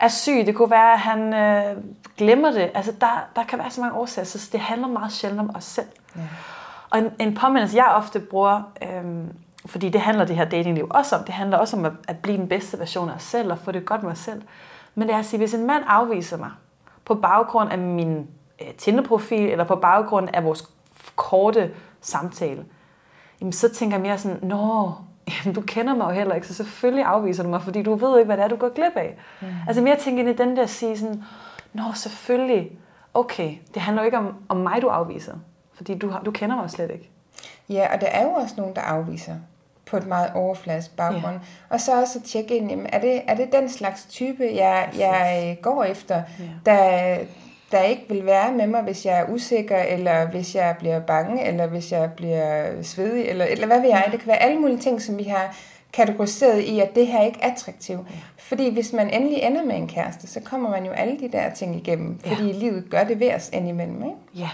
[0.00, 0.42] er syg.
[0.46, 1.76] Det kunne være, at han øh,
[2.16, 2.70] glemmer det.
[2.74, 5.64] Altså der, der kan være så mange årsager, så det handler meget sjældent om os
[5.64, 5.86] selv.
[6.16, 6.20] Ja.
[6.90, 9.28] Og en, en påmindelse, jeg ofte bruger, øhm,
[9.66, 12.36] fordi det handler det her datingliv også om, det handler også om at, at blive
[12.36, 14.42] den bedste version af os selv, og få det godt med os selv.
[14.94, 16.50] Men det er at sige, hvis en mand afviser mig,
[17.04, 18.26] på baggrund af min
[18.60, 20.68] øh, Tinder-profil, eller på baggrund af vores
[21.16, 22.64] korte samtale,
[23.40, 24.92] jamen så tænker jeg mere sådan, nå,
[25.44, 28.18] jamen, du kender mig jo heller ikke, så selvfølgelig afviser du mig, fordi du ved
[28.18, 29.16] ikke, hvad det er, du går glip af.
[29.40, 29.46] Mm.
[29.66, 31.22] Altså mere tænker ind i den der sige sådan,
[31.72, 32.70] nå, selvfølgelig,
[33.14, 35.34] okay, det handler jo ikke om, om mig, du afviser,
[35.74, 37.10] fordi du, har, du kender mig slet ikke.
[37.68, 39.34] Ja, og der er jo også nogen, der afviser
[39.86, 41.34] på et meget overfladisk baggrund.
[41.34, 41.40] Ja.
[41.68, 44.90] Og så også at tjekke ind, jamen, er, det, er det den slags type, jeg,
[44.98, 46.44] jeg øh, går efter, Ja.
[46.66, 47.18] der,
[47.72, 51.44] der ikke vil være med mig, hvis jeg er usikker, eller hvis jeg bliver bange,
[51.44, 54.08] eller hvis jeg bliver svedig, eller, eller hvad ved jeg.
[54.12, 55.56] Det kan være alle mulige ting, som vi har
[55.92, 58.00] kategoriseret i, at det her ikke er attraktivt.
[58.10, 58.14] Ja.
[58.38, 61.50] Fordi hvis man endelig ender med en kæreste, så kommer man jo alle de der
[61.50, 62.58] ting igennem, fordi Ja.
[62.58, 64.02] livet gør det ved os indimellem.
[64.02, 64.16] Ikke?
[64.34, 64.50] Ja,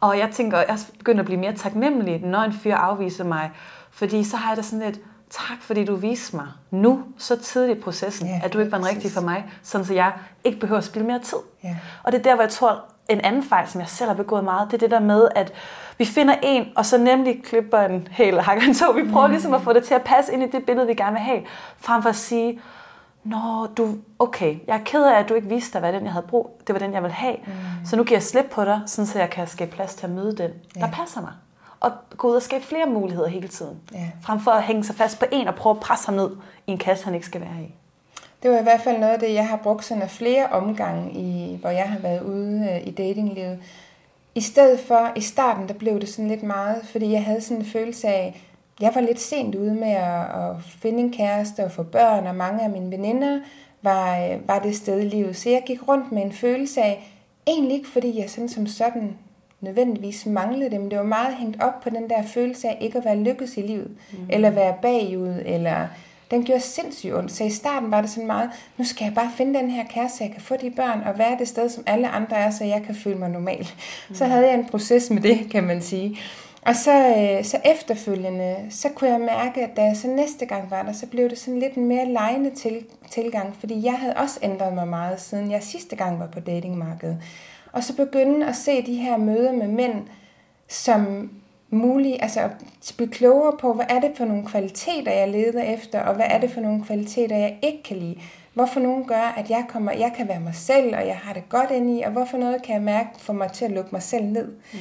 [0.00, 3.50] og jeg tænker, jeg begynder at blive mere taknemmelig, når en fyr afviser mig.
[3.90, 5.00] Fordi så har jeg da sådan lidt,
[5.32, 8.78] tak fordi du viste mig nu, så tidligt i processen, Ja, at du ikke var
[8.78, 10.12] den rigtige for mig, sådan så jeg
[10.44, 11.38] ikke behøver at spille mere tid.
[11.64, 11.76] Ja.
[12.02, 14.44] Og det er der, hvor jeg tror, en anden fejl, som jeg selv har begået
[14.44, 15.52] meget, det er det der med, at
[15.98, 18.96] vi finder en, og så nemlig klipper en hæl og hakker en tog.
[18.96, 21.12] Vi prøver ligesom at få det til at passe ind i det billede, vi gerne
[21.12, 21.42] vil have,
[21.78, 22.60] frem for at sige,
[23.24, 26.12] Nå, du, okay, jeg er ked af, at du ikke viste dig, hvad den, jeg
[26.12, 26.60] havde brug.
[26.66, 27.36] Det var den, jeg ville have.
[27.46, 27.52] Mm.
[27.84, 30.12] Så nu giver jeg slip på dig, sådan så jeg kan skabe plads til at
[30.12, 30.80] møde den, ja.
[30.80, 31.32] der passer mig.
[31.82, 33.80] Og gå ud og skabe flere muligheder hele tiden.
[33.92, 34.10] Ja.
[34.22, 36.30] Frem for at hænge sig fast på en og prøve at presse ham ned
[36.66, 37.74] i en kasse, han ikke skal være i.
[38.42, 41.12] Det var i hvert fald noget af det, jeg har brugt sådan af flere omgange,
[41.12, 43.58] i, hvor jeg har været ude øh, i datinglivet.
[44.34, 47.56] I stedet for, i starten, der blev det sådan lidt meget, fordi jeg havde sådan
[47.56, 48.42] en følelse af,
[48.80, 52.34] jeg var lidt sent ude med at, at finde en kæreste og få børn, og
[52.34, 53.40] mange af mine veninder
[53.82, 55.36] var, øh, var det sted i livet.
[55.36, 57.12] Så jeg gik rundt med en følelse af,
[57.46, 59.16] egentlig ikke, fordi jeg sådan som sådan
[59.62, 62.98] nødvendigvis manglede det, men det var meget hængt op på den der følelse af ikke
[62.98, 64.18] at være lykkes i livet, mm.
[64.28, 65.86] eller være bagud, eller
[66.30, 67.32] den gjorde sindssygt ondt.
[67.32, 70.18] Så i starten var det sådan meget, nu skal jeg bare finde den her kæreste,
[70.18, 72.64] så jeg kan få de børn, og være det sted, som alle andre er, så
[72.64, 73.68] jeg kan føle mig normal.
[74.08, 74.14] Mm.
[74.14, 76.18] Så havde jeg en proces med det, kan man sige.
[76.66, 80.70] Og så, øh, så efterfølgende, så kunne jeg mærke, at da jeg så næste gang
[80.70, 84.14] var der, så blev det sådan lidt en mere lejende til, tilgang, fordi jeg havde
[84.14, 87.18] også ændret mig meget, siden jeg sidste gang var på datingmarkedet.
[87.72, 89.94] Og så begynde at se de her møder med mænd,
[90.68, 91.30] som
[91.70, 92.50] mulige, altså at
[92.96, 96.40] blive klogere på, hvad er det for nogle kvaliteter, jeg leder efter, og hvad er
[96.40, 98.16] det for nogle kvaliteter, jeg ikke kan lide.
[98.54, 101.48] Hvorfor nogen gør, at jeg, kommer, jeg kan være mig selv, og jeg har det
[101.48, 104.02] godt ind i, og hvorfor noget kan jeg mærke for mig til at lukke mig
[104.02, 104.48] selv ned.
[104.72, 104.78] Mm.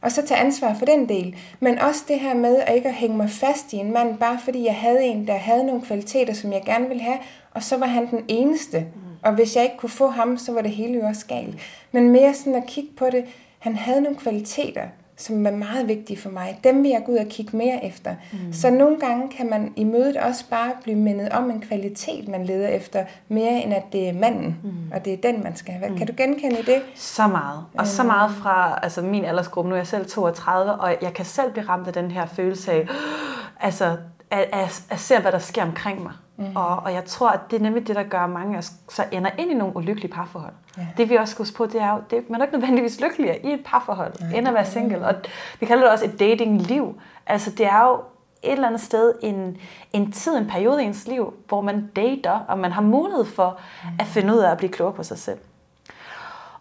[0.00, 1.36] Og så tage ansvar for den del.
[1.60, 4.38] Men også det her med at ikke at hænge mig fast i en mand, bare
[4.44, 7.18] fordi jeg havde en, der havde nogle kvaliteter, som jeg gerne ville have,
[7.50, 8.80] og så var han den eneste.
[8.80, 9.13] Mm.
[9.24, 11.58] Og hvis jeg ikke kunne få ham, så var det hele jo også galt.
[11.92, 13.24] Men mere sådan at kigge på det,
[13.58, 14.82] han havde nogle kvaliteter,
[15.16, 16.60] som er meget vigtige for mig.
[16.64, 18.14] Dem vil jeg gå ud og kigge mere efter.
[18.32, 18.52] Mm.
[18.52, 22.46] Så nogle gange kan man i mødet også bare blive mindet om en kvalitet, man
[22.46, 24.92] leder efter, mere end at det er manden, mm.
[24.94, 25.90] og det er den, man skal have.
[25.90, 25.98] Mm.
[25.98, 26.82] Kan du genkende det?
[26.94, 27.64] Så meget.
[27.78, 29.68] Og så meget fra altså min aldersgruppe.
[29.68, 32.72] Nu er jeg selv 32, og jeg kan selv blive ramt af den her følelse
[32.72, 32.86] af,
[33.60, 33.96] altså,
[34.30, 36.12] at, at, at se, hvad der sker omkring mig.
[36.36, 36.56] Mm.
[36.56, 39.04] Og, og jeg tror, at det er nemlig det, der gør mange af os så
[39.12, 40.52] ender ind i nogle ulykkelige parforhold.
[40.78, 40.86] Ja.
[40.96, 43.38] Det vi også skal huske på, det er jo, det, man er ikke nødvendigvis lykkeligere
[43.38, 45.06] i et parforhold, ja, end at være single.
[45.06, 45.14] Og
[45.60, 47.00] vi kalder det også et datingliv.
[47.26, 48.00] Altså det er jo
[48.42, 49.56] et eller andet sted en,
[49.92, 53.58] en tid, en periode i ens liv, hvor man dater, og man har mulighed for
[53.84, 53.88] mm.
[53.98, 55.38] at finde ud af at blive klogere på sig selv.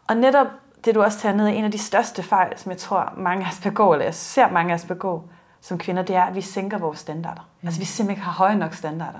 [0.08, 0.48] Og netop
[0.86, 3.46] det, du også tager ned, er en af de største fejl, som jeg tror, mange
[3.46, 5.24] af os begår, eller jeg ser mange af os begå
[5.64, 7.42] som kvinder, det er, at vi sænker vores standarder.
[7.62, 7.68] Mm.
[7.68, 9.20] Altså vi simpelthen ikke har høje nok standarder.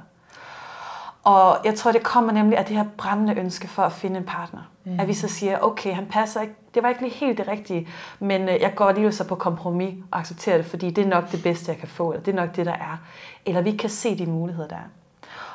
[1.24, 4.26] Og jeg tror, det kommer nemlig af det her brændende ønske for at finde en
[4.26, 4.62] partner.
[4.84, 5.00] Mm.
[5.00, 7.88] At vi så siger, okay, han passer ikke, det var ikke lige helt det rigtige,
[8.20, 11.32] men øh, jeg går lige så på kompromis og accepterer det, fordi det er nok
[11.32, 12.98] det bedste, jeg kan få, eller det er nok det, der er.
[13.46, 14.90] Eller vi kan se de muligheder, der er.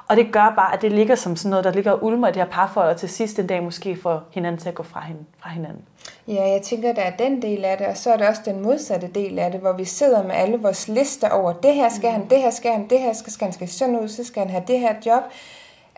[0.08, 2.32] Og det gør bare, at det ligger som sådan noget, der ligger og ulmer i
[2.32, 5.02] det her parforhold, og til sidst en dag måske får hinanden til at gå fra,
[5.50, 5.82] hinanden.
[6.28, 8.62] Ja, jeg tænker, der er den del af det, og så er der også den
[8.62, 12.10] modsatte del af det, hvor vi sidder med alle vores lister over, det her skal
[12.10, 14.42] han, det her skal han, det her skal, skal han skal sådan ud, så skal
[14.42, 15.22] han have det her job.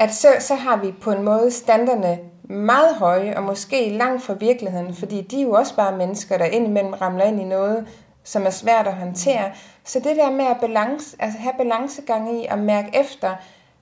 [0.00, 4.34] At så, så har vi på en måde standarderne meget høje, og måske langt fra
[4.34, 7.86] virkeligheden, fordi de er jo også bare mennesker, der indimellem ramler ind i noget,
[8.24, 9.52] som er svært at håndtere.
[9.84, 13.34] Så det der med at balance, altså have balancegang i og mærke efter,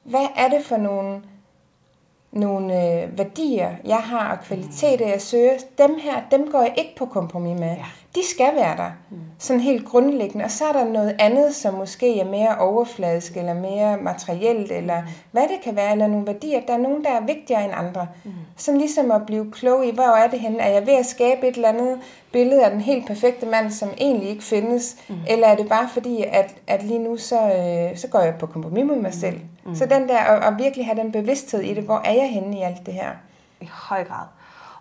[0.04, 1.22] hvad er det for nogle
[2.32, 6.94] nogle øh, værdier, jeg har, og kvaliteter, jeg søger, dem her, dem går jeg ikke
[6.96, 7.68] på kompromis med.
[7.68, 7.84] Ja.
[8.14, 9.18] De skal være der, mm.
[9.38, 10.44] sådan helt grundlæggende.
[10.44, 15.00] Og så er der noget andet, som måske er mere overfladisk, eller mere materielt, eller
[15.00, 15.06] mm.
[15.32, 16.60] hvad det kan være, eller nogle værdier.
[16.66, 18.06] Der er nogen, der er vigtigere end andre.
[18.24, 18.30] Mm.
[18.56, 20.58] Sådan ligesom at blive klog i, hvor er det henne?
[20.58, 21.98] Er jeg ved at skabe et eller andet
[22.32, 24.96] billede af den helt perfekte mand, som egentlig ikke findes?
[25.08, 25.14] Mm.
[25.28, 28.46] Eller er det bare fordi, at, at lige nu, så, øh, så går jeg på
[28.46, 29.40] kompromis med mig selv?
[29.66, 29.74] Mm.
[29.74, 32.58] Så den der, at, at virkelig have den bevidsthed i det, hvor er jeg henne
[32.58, 33.10] i alt det her?
[33.60, 34.26] I høj grad.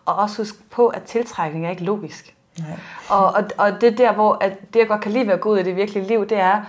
[0.06, 2.37] Og også husk på, at tiltrækning er ikke logisk.
[2.60, 2.80] Nej.
[3.10, 5.50] Og, og, og det der, hvor at det jeg godt kan lide ved at gå
[5.50, 6.62] ud i det virkelige liv, det er,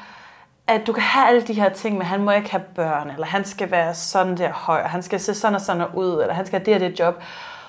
[0.66, 3.26] at du kan have alle de her ting, men han må ikke have børn, eller
[3.26, 6.34] han skal være sådan der høj, og han skal se sådan og sådan ud, eller
[6.34, 7.22] han skal have det og det job.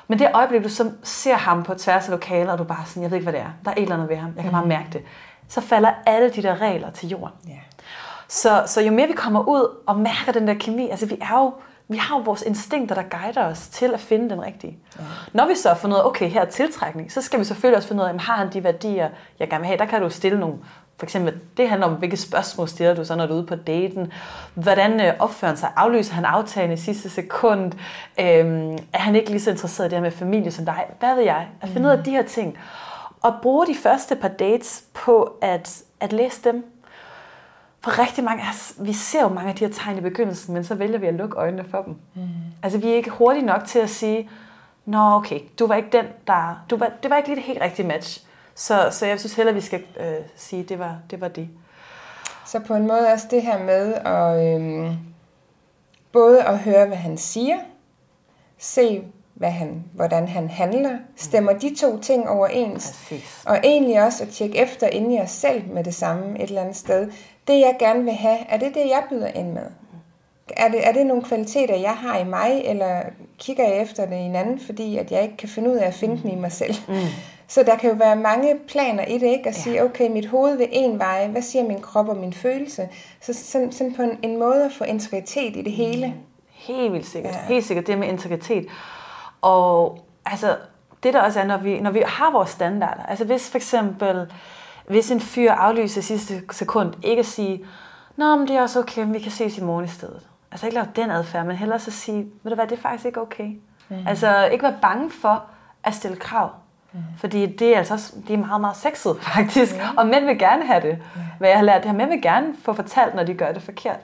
[0.08, 3.04] Men det øjeblik, du så ser ham på tværs af lokaler, og du bare sådan,
[3.04, 3.52] jeg ved ikke, hvad det er.
[3.66, 4.34] Der er et eller andet ved ham.
[4.36, 4.68] Jeg kan bare mm.
[4.68, 5.02] mærke det.
[5.48, 7.36] Så falder alle de der regler til jorden.
[7.50, 7.60] Yeah.
[8.28, 11.38] Så, så jo mere vi kommer ud og mærker den der kemi, altså vi er
[11.38, 11.54] jo,
[11.90, 14.78] vi har jo vores instinkter, der guider os til at finde den rigtige.
[15.00, 15.04] Ja.
[15.34, 17.78] Når vi så har fundet ud af, okay, her er tiltrækning, så skal vi selvfølgelig
[17.78, 19.78] også finde ud af, har han de værdier, jeg gerne vil have.
[19.78, 20.56] Der kan du stille nogle,
[20.98, 23.56] for eksempel, det handler om, hvilke spørgsmål stiller du så, når du er ude på
[23.56, 24.12] daten.
[24.54, 25.72] Hvordan øh, opfører han sig?
[25.76, 27.72] Aflyser han aftalen i sidste sekund?
[28.20, 30.86] Øhm, er han ikke lige så interesseret i det her med familie som dig?
[31.00, 31.48] Hvad ved jeg?
[31.62, 31.86] At finde mm.
[31.86, 32.58] ud af de her ting.
[33.22, 36.66] Og bruge de første par dates på at, at læse dem
[37.82, 40.54] for rigtig mange af os, vi ser jo mange af de her tegn i begyndelsen,
[40.54, 41.96] men så vælger vi at lukke øjnene for dem.
[42.16, 42.22] Mm.
[42.64, 44.30] Altså vi er ikke hurtige nok til at sige,
[44.90, 46.66] Nå okay, du var ikke den, der...
[46.70, 48.24] Du var, det var ikke lige det helt rigtige match.
[48.56, 51.50] Så, så jeg synes heller, vi skal øh, sige, det var, det var det.
[52.46, 54.92] Så på en måde også det her med at øh,
[56.12, 57.58] både at høre, hvad han siger,
[58.58, 63.44] se, hvad han, hvordan han handler, stemmer de to ting overens, Præcis.
[63.46, 66.62] og egentlig også at tjekke efter inde i os selv med det samme et eller
[66.62, 67.12] andet sted
[67.50, 69.66] det jeg gerne vil have, er det det, jeg byder ind med?
[70.58, 73.02] Er det, er det nogle kvaliteter, jeg har i mig, eller
[73.38, 75.88] kigger jeg efter det i en anden, fordi at jeg ikke kan finde ud af
[75.88, 76.22] at finde mm.
[76.22, 76.76] dem i mig selv?
[76.88, 76.96] Mm.
[77.48, 79.50] Så der kan jo være mange planer i det, ikke?
[79.50, 79.62] At ja.
[79.62, 82.90] sige, okay, mit hoved vil en vej, hvad siger min krop og min følelse?
[83.22, 86.14] Så sådan, sådan på en, en måde at få integritet i det hele.
[86.52, 87.34] Helt vildt sikkert.
[87.34, 87.54] Ja.
[87.54, 88.68] Helt sikkert det med integritet.
[89.42, 90.56] Og altså,
[91.04, 94.28] det der også er, når vi, når vi har vores standarder, altså hvis for eksempel,
[94.90, 97.66] hvis en fyr aflyser sidste sekund, ikke at sige,
[98.20, 100.20] Nå, men det er også okay, vi kan ses i morgen i stedet.
[100.52, 103.06] Altså ikke lave den adfærd, men hellere så sige, ved du hvad, det er faktisk
[103.06, 103.50] ikke okay.
[103.90, 104.08] Mm.
[104.08, 105.44] Altså ikke være bange for
[105.84, 106.50] at stille krav.
[106.94, 107.00] Mm.
[107.18, 109.76] Fordi det er altså også, det er meget, meget sexet faktisk.
[109.76, 109.98] Mm.
[109.98, 110.98] Og mænd vil gerne have det.
[111.16, 111.22] Mm.
[111.40, 113.62] Hvad jeg har lært, det her mænd vil gerne få fortalt, når de gør det
[113.62, 114.00] forkert.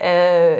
[0.00, 0.06] Øh,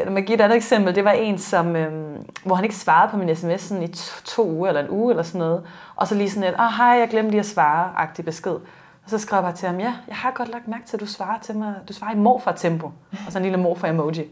[0.04, 0.94] lad mig give et andet eksempel.
[0.94, 4.48] Det var en, som, øh, hvor han ikke svarede på min sms i to, to
[4.48, 5.62] uger eller en uge eller sådan noget.
[5.96, 8.56] Og så lige sådan et, ah, hej, jeg glemte lige at svare, agtig besked.
[9.04, 11.00] Og så skrev jeg bare til ham, ja, jeg har godt lagt mærke til, at
[11.00, 12.92] du svarer til mig, du svarer i morfar-tempo.
[13.26, 14.30] Og så en lille morfar-emoji.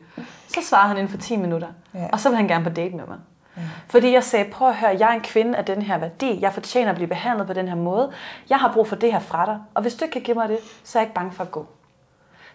[0.48, 1.68] Så svarede han inden for 10 minutter.
[1.94, 2.08] Ja.
[2.12, 3.18] Og så ville han gerne på date med mig.
[3.56, 3.62] Ja.
[3.88, 6.40] Fordi jeg sagde, prøv at høre, jeg er en kvinde af den her værdi.
[6.40, 8.12] Jeg fortjener at blive behandlet på den her måde.
[8.50, 9.58] Jeg har brug for det her fra dig.
[9.74, 11.50] Og hvis du ikke kan give mig det, så er jeg ikke bange for at
[11.50, 11.66] gå.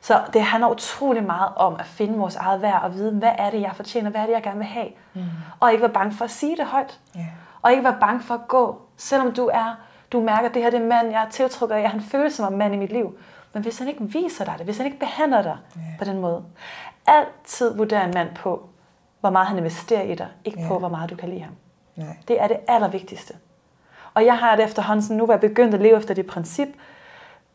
[0.01, 3.49] Så det handler utrolig meget om at finde vores eget værd og vide, hvad er
[3.49, 4.87] det, jeg fortjener, hvad er det, jeg gerne vil have.
[5.13, 5.21] Mm.
[5.59, 6.99] Og ikke være bange for at sige det højt.
[7.17, 7.25] Yeah.
[7.61, 9.75] Og ikke være bange for at gå, selvom du er,
[10.15, 12.03] du mærker, at det her det er mand, jeg er tiltrukket af, jeg har en
[12.03, 13.17] følelse som mand i mit liv.
[13.53, 15.97] Men hvis han ikke viser dig det, hvis han ikke behandler dig yeah.
[15.99, 16.43] på den måde,
[17.07, 18.69] altid vurdere en mand på,
[19.19, 20.67] hvor meget han investerer i dig, ikke yeah.
[20.67, 21.53] på, hvor meget du kan lide ham.
[21.95, 22.17] Nej.
[22.27, 23.33] Det er det allervigtigste.
[24.13, 26.67] Og jeg har det efterhånden nu, hvor jeg begyndt at leve efter det princip,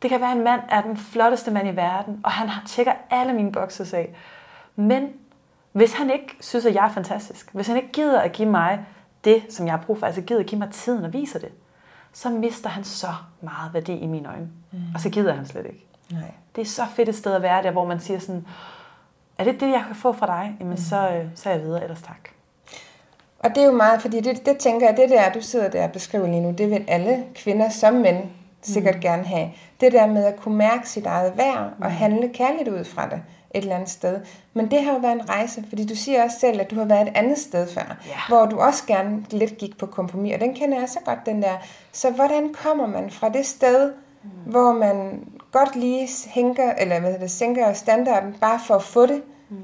[0.02, 2.92] det kan være, at en mand er den flotteste mand i verden, og han tjekker
[3.10, 4.14] alle mine bokser af.
[4.76, 5.08] Men
[5.72, 8.86] hvis han ikke synes, at jeg er fantastisk, hvis han ikke gider at give mig
[9.24, 11.52] det, som jeg har brug for, altså gider at give mig tiden og viser det,
[12.12, 13.08] så mister han så
[13.40, 14.48] meget værdi i mine øjne.
[14.72, 14.78] Mm.
[14.94, 15.86] Og så gider han slet ikke.
[16.10, 16.22] Nej.
[16.56, 18.46] Det er så fedt et sted at være der, hvor man siger sådan,
[19.38, 20.56] er det det, jeg kan få fra dig?
[20.60, 20.76] Jamen mm.
[20.76, 22.28] så, øh, så er jeg videre, ellers tak.
[23.38, 25.84] Og det er jo meget, fordi det, det tænker jeg, det der, du sidder der
[25.84, 28.24] og beskriver lige nu, det vil alle kvinder som mænd
[28.62, 29.00] sikkert mm.
[29.00, 29.50] gerne have.
[29.80, 31.96] Det der med at kunne mærke sit eget værd og mm.
[31.96, 33.22] handle kærligt ud fra det
[33.54, 34.20] et eller andet sted.
[34.54, 36.84] Men det har jo været en rejse, fordi du siger også selv, at du har
[36.84, 38.18] været et andet sted før, yeah.
[38.28, 41.42] hvor du også gerne lidt gik på kompromis, og den kender jeg så godt, den
[41.42, 41.56] der.
[41.92, 44.30] Så hvordan kommer man fra det sted, mm.
[44.44, 49.22] hvor man godt lige hænker, eller hvad det, sænker standarden, bare for at få det,
[49.48, 49.56] mm.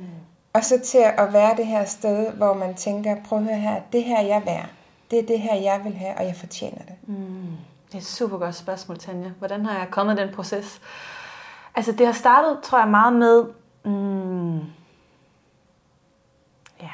[0.52, 3.80] og så til at være det her sted, hvor man tænker, prøv at høre her,
[3.92, 4.66] det her jeg værd,
[5.10, 6.94] det er det her jeg vil have, og jeg fortjener det.
[7.06, 7.16] Mm.
[7.86, 9.30] Det er et super godt spørgsmål, Tanja.
[9.38, 10.80] Hvordan har jeg kommet den proces?
[11.74, 13.44] Altså, det har startet, tror jeg, meget med...
[13.86, 14.56] Mm,
[16.82, 16.90] ja.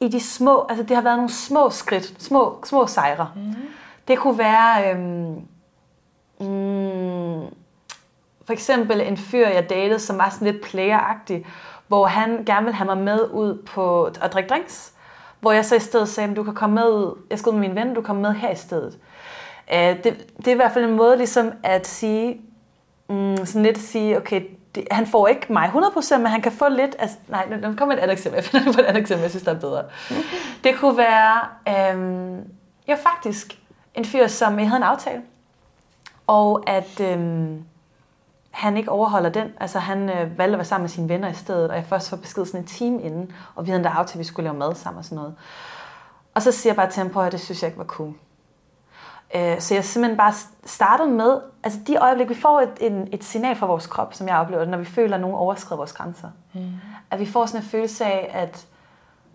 [0.00, 0.66] I de små...
[0.68, 3.30] Altså, det har været nogle små skridt, små, små sejre.
[3.36, 3.54] Mm.
[4.08, 4.90] Det kunne være...
[4.90, 5.40] Øhm,
[6.40, 7.54] mm,
[8.44, 11.46] for eksempel en fyr, jeg datede, som var sådan lidt playeragtig,
[11.88, 14.92] hvor han gerne ville have mig med ud på at drikke drinks.
[15.40, 17.68] Hvor jeg så i stedet sagde, du kan komme med ud, jeg skal ud med
[17.68, 18.98] min ven, du kan komme med her i stedet.
[19.72, 20.04] Uh, det,
[20.36, 22.40] det er i hvert fald en måde ligesom at sige,
[23.08, 24.42] mm, sådan lidt at sige, okay,
[24.74, 27.94] det, han får ikke mig 100%, men han kan få lidt, altså, nej, nu kommer
[27.94, 29.84] et andet eksempel, jeg finder på et andet eksempel, jeg synes, der er bedre.
[30.64, 32.36] Det kunne være, øhm,
[32.88, 33.58] jo faktisk,
[33.94, 35.22] en fyr, som jeg havde en aftale,
[36.26, 37.64] og at øhm,
[38.50, 39.52] han ikke overholder den.
[39.60, 42.10] Altså han øh, valgte at være sammen med sine venner i stedet, og jeg først
[42.10, 44.58] får besked sådan en time inden, og vi havde en aftale, at vi skulle lave
[44.58, 45.34] mad sammen og sådan noget.
[46.34, 48.12] Og så siger jeg bare til ham på, at det synes jeg ikke var cool.
[49.34, 50.32] Øh, så jeg simpelthen bare
[50.64, 54.28] startede med, altså de øjeblik, vi får et, en, et signal fra vores krop, som
[54.28, 56.28] jeg oplever når vi føler, at nogen overskrider vores grænser.
[56.52, 56.72] Mm.
[57.10, 58.66] At vi får sådan en følelse af, at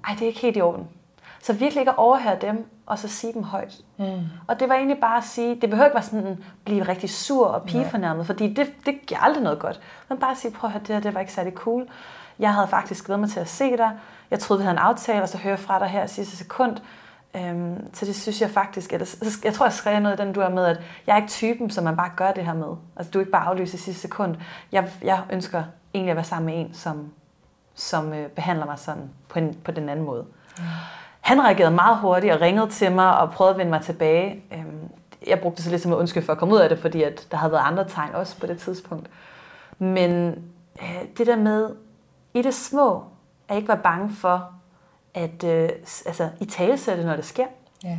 [0.07, 0.87] ej, det er ikke helt i orden.
[1.41, 3.77] Så virkelig ikke at overhøre dem, og så sige dem højt.
[3.97, 4.21] Mm.
[4.47, 7.09] Og det var egentlig bare at sige, det behøver ikke være sådan at blive rigtig
[7.09, 9.79] sur og pigefornærmet, fordi det, det giver aldrig noget godt.
[10.09, 11.87] Men bare at sige, prøv at høre, det her det var ikke særlig cool.
[12.39, 13.91] Jeg havde faktisk glædet mig til at se dig.
[14.31, 16.77] Jeg troede, vi havde en aftale, og så hører fra dig her sidste sekund.
[17.35, 20.41] Øhm, så det synes jeg faktisk, eller, jeg tror, jeg skrev noget i den, du
[20.41, 22.75] er med, at jeg er ikke typen, som man bare gør det her med.
[22.95, 24.35] Altså, du er ikke bare aflyser i sidste sekund.
[24.71, 25.63] Jeg, jeg ønsker
[25.93, 27.11] egentlig at være sammen med en, som,
[27.75, 30.25] som øh, behandler mig sådan på, en, på den anden måde.
[30.57, 30.63] Mm.
[31.21, 34.43] Han reagerede meget hurtigt og ringede til mig og prøvede at vende mig tilbage.
[34.53, 34.89] Øhm,
[35.27, 37.27] jeg brugte så lidt som at undskyld for at komme ud af det, fordi at
[37.31, 39.09] der havde været andre tegn også på det tidspunkt.
[39.79, 40.29] Men
[40.81, 41.69] øh, det der med,
[42.33, 43.03] i det små,
[43.47, 44.51] at ikke være bange for
[45.19, 45.69] at øh,
[46.05, 47.45] altså, i talesætte, når det sker.
[47.83, 47.97] Ja.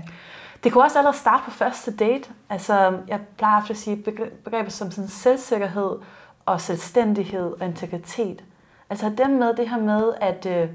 [0.64, 2.28] Det kunne også allerede starte på første date.
[2.50, 3.96] Altså, jeg plejer at sige
[4.44, 5.98] begreber som sådan selvsikkerhed
[6.46, 8.44] og selvstændighed og integritet.
[8.90, 10.68] Altså dem med det her med, at øh,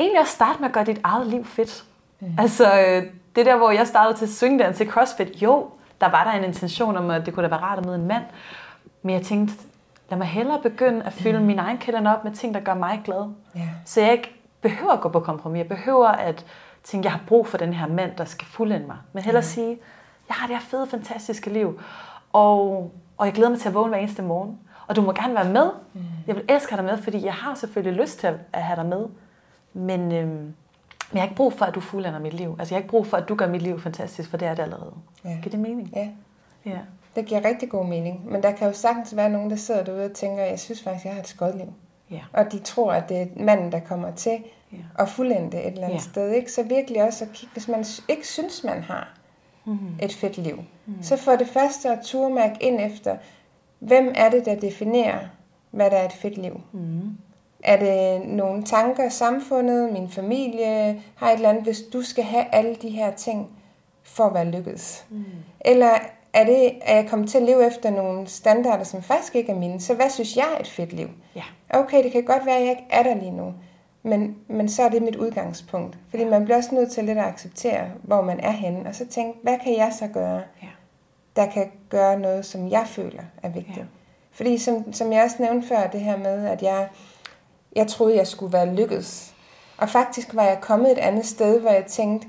[0.00, 1.84] egentlig også starte med at gøre dit eget liv fedt.
[2.20, 2.34] Mm.
[2.38, 3.02] Altså øh,
[3.36, 6.96] det der, hvor jeg startede til swingdance til CrossFit, jo, der var der en intention
[6.96, 8.24] om, at det kunne da være rart at møde en mand.
[9.02, 9.54] Men jeg tænkte,
[10.10, 11.44] lad mig hellere begynde at fylde mm.
[11.44, 13.30] min egen kalender op med ting, der gør mig glad.
[13.56, 13.68] Yeah.
[13.84, 15.58] Så jeg ikke behøver at gå på kompromis.
[15.58, 16.46] Jeg behøver at
[16.84, 18.96] tænke, jeg har brug for den her mand, der skal fuldende mig.
[19.12, 19.44] Men hellere mm.
[19.44, 19.78] sige,
[20.28, 21.80] jeg har det her fede, fantastiske liv.
[22.32, 24.58] Og, og jeg glæder mig til at vågne hver eneste morgen.
[24.86, 25.70] Og du må gerne være med.
[25.94, 26.00] Mm.
[26.26, 29.06] Jeg vil elske dig med, fordi jeg har selvfølgelig lyst til at have dig med.
[29.72, 30.54] Men øhm, Men
[31.12, 32.56] jeg har ikke brug for, at du fuldender mit liv.
[32.58, 34.54] Altså, jeg har ikke brug for, at du gør mit liv fantastisk, for det er
[34.54, 34.92] det allerede.
[35.24, 35.28] Ja.
[35.42, 35.92] Giver det mening?
[35.96, 36.08] Ja.
[36.66, 36.78] ja.
[37.16, 38.32] Det giver rigtig god mening.
[38.32, 41.04] Men der kan jo sagtens være nogen, der sidder derude og tænker, jeg synes faktisk,
[41.04, 41.72] jeg har et skødt liv.
[42.10, 42.20] Ja.
[42.32, 44.38] Og de tror, at det er manden, der kommer til
[44.98, 46.02] at fuldende et eller andet ja.
[46.02, 46.32] sted.
[46.32, 46.52] Ikke?
[46.52, 49.08] Så virkelig også at kigge, hvis man ikke synes, man har
[49.64, 49.98] mm-hmm.
[50.02, 51.02] et fedt liv, mm-hmm.
[51.02, 53.16] så for det første at turmærke ind efter,
[53.78, 55.18] hvem er det, der definerer,
[55.70, 56.60] hvad der er et fedt liv?
[56.72, 57.18] Mm-hmm.
[57.62, 62.44] Er det nogle tanker, samfundet, min familie har et eller andet, hvis du skal have
[62.54, 63.50] alle de her ting
[64.02, 65.06] for at være lykkedes?
[65.10, 65.24] Mm.
[65.60, 65.90] Eller
[66.32, 69.56] er, det, er jeg kommet til at leve efter nogle standarder, som faktisk ikke er
[69.56, 71.08] mine, så hvad synes jeg er et fedt liv?
[71.36, 71.42] Ja.
[71.70, 73.54] Okay, det kan godt være, at jeg ikke er der lige nu,
[74.02, 75.98] men, men så er det mit udgangspunkt.
[76.10, 79.06] Fordi man bliver også nødt til lidt at acceptere, hvor man er henne, og så
[79.06, 80.68] tænke, hvad kan jeg så gøre, ja.
[81.36, 83.76] der kan gøre noget, som jeg føler er vigtigt?
[83.76, 83.82] Ja.
[84.30, 86.88] Fordi som, som jeg også nævnte før, det her med, at jeg,
[87.76, 89.34] jeg troede, jeg skulle være lykkedes.
[89.78, 92.28] Og faktisk var jeg kommet et andet sted, hvor jeg tænkte,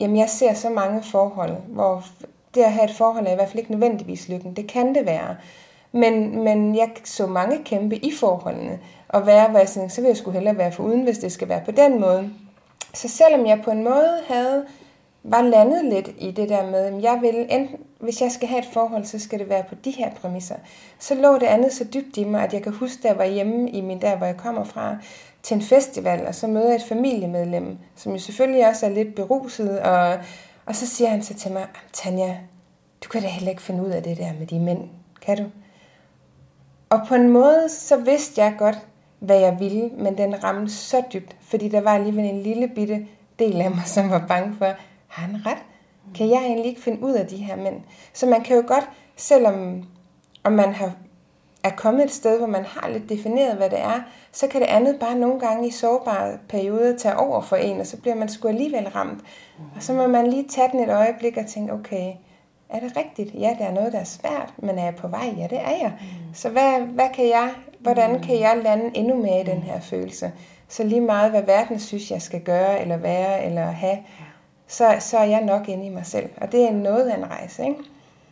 [0.00, 2.04] jamen jeg ser så mange forhold, hvor
[2.56, 4.56] det at have et forhold er i hvert fald ikke nødvendigvis lykken.
[4.56, 5.36] Det kan det være.
[5.92, 10.08] Men, men jeg så mange kæmpe i forholdene, og være, hvor jeg tænkte, så vil
[10.08, 12.30] jeg sgu hellere være for uden, hvis det skal være på den måde.
[12.94, 14.64] Så selvom jeg på en måde havde,
[15.22, 18.58] var landet lidt i det der med, at jeg vil enten, hvis jeg skal have
[18.58, 20.54] et forhold, så skal det være på de her præmisser.
[20.98, 23.24] Så lå det andet så dybt i mig, at jeg kan huske, da jeg var
[23.24, 24.96] hjemme i min der, hvor jeg kommer fra,
[25.42, 29.14] til en festival, og så møder jeg et familiemedlem, som jo selvfølgelig også er lidt
[29.14, 30.18] beruset, og
[30.66, 32.36] og så siger han så til mig, Tanja,
[33.04, 34.88] du kan da heller ikke finde ud af det der med de mænd,
[35.22, 35.44] kan du?
[36.90, 38.78] Og på en måde, så vidste jeg godt,
[39.18, 43.06] hvad jeg ville, men den ramte så dybt, fordi der var alligevel en lille bitte
[43.38, 44.64] del af mig, som var bange for,
[45.06, 45.58] har han ret?
[46.14, 47.80] Kan jeg egentlig ikke finde ud af de her mænd?
[48.12, 49.84] Så man kan jo godt, selvom
[50.44, 50.92] om man har
[51.66, 54.00] er kommet et sted, hvor man har lidt defineret, hvad det er,
[54.32, 57.86] så kan det andet bare nogle gange i sårbare perioder tage over for en, og
[57.86, 59.24] så bliver man sgu alligevel ramt.
[59.76, 62.12] Og så må man lige tage den et øjeblik og tænke, okay,
[62.68, 63.34] er det rigtigt?
[63.34, 65.34] Ja, der er noget, der er svært, men er jeg på vej?
[65.36, 65.92] Ja, det er jeg.
[66.34, 70.32] Så hvad, hvad kan jeg, hvordan kan jeg lande endnu mere i den her følelse?
[70.68, 73.98] Så lige meget, hvad verden synes, jeg skal gøre, eller være, eller have,
[74.66, 76.28] så, så er jeg nok inde i mig selv.
[76.36, 77.80] Og det er noget af en rejse, ikke?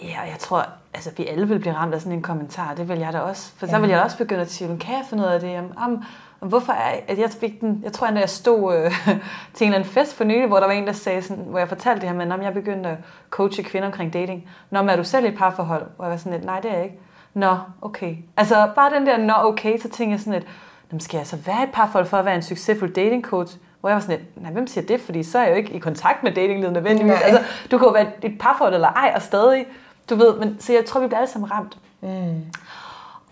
[0.02, 2.74] Ja, og jeg tror, altså vi alle vil blive ramt af sådan en kommentar.
[2.74, 3.52] Det vil jeg da også.
[3.56, 3.72] For ja.
[3.72, 5.58] så vil jeg også begynde at sige, kan jeg finde ud af det?
[5.76, 6.02] Om,
[6.44, 8.90] om hvorfor er at jeg fik den, jeg tror, at jeg stod øh,
[9.54, 11.58] til en eller anden fest for nylig, hvor der var en, der sagde sådan, hvor
[11.58, 12.96] jeg fortalte det her, men om jeg begyndte at
[13.30, 14.48] coache kvinder omkring dating.
[14.70, 15.86] Nå, men er du selv i et parforhold?
[15.96, 16.98] Hvor jeg var sådan lidt, nej, det er jeg ikke.
[17.34, 18.16] Nå, okay.
[18.36, 20.46] Altså bare den der, nå, okay, så tænker jeg sådan lidt,
[20.90, 23.56] Jamen, skal jeg så være et parforhold for at være en succesfuld dating coach?
[23.80, 25.00] Hvor jeg var sådan lidt, nej, hvem siger det?
[25.00, 27.20] Fordi så er jeg jo ikke i kontakt med datinglivet nødvendigvis.
[27.24, 29.66] Altså, du kan jo være et parforhold eller ej, og stadig
[30.10, 31.78] du ved, men, så jeg tror, vi bliver alle sammen ramt.
[32.00, 32.44] Mm.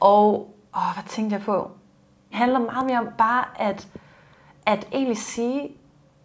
[0.01, 1.71] Og åh, hvad tænkte jeg på?
[2.33, 3.89] Handler meget mere om bare at,
[4.67, 5.71] at egentlig sige,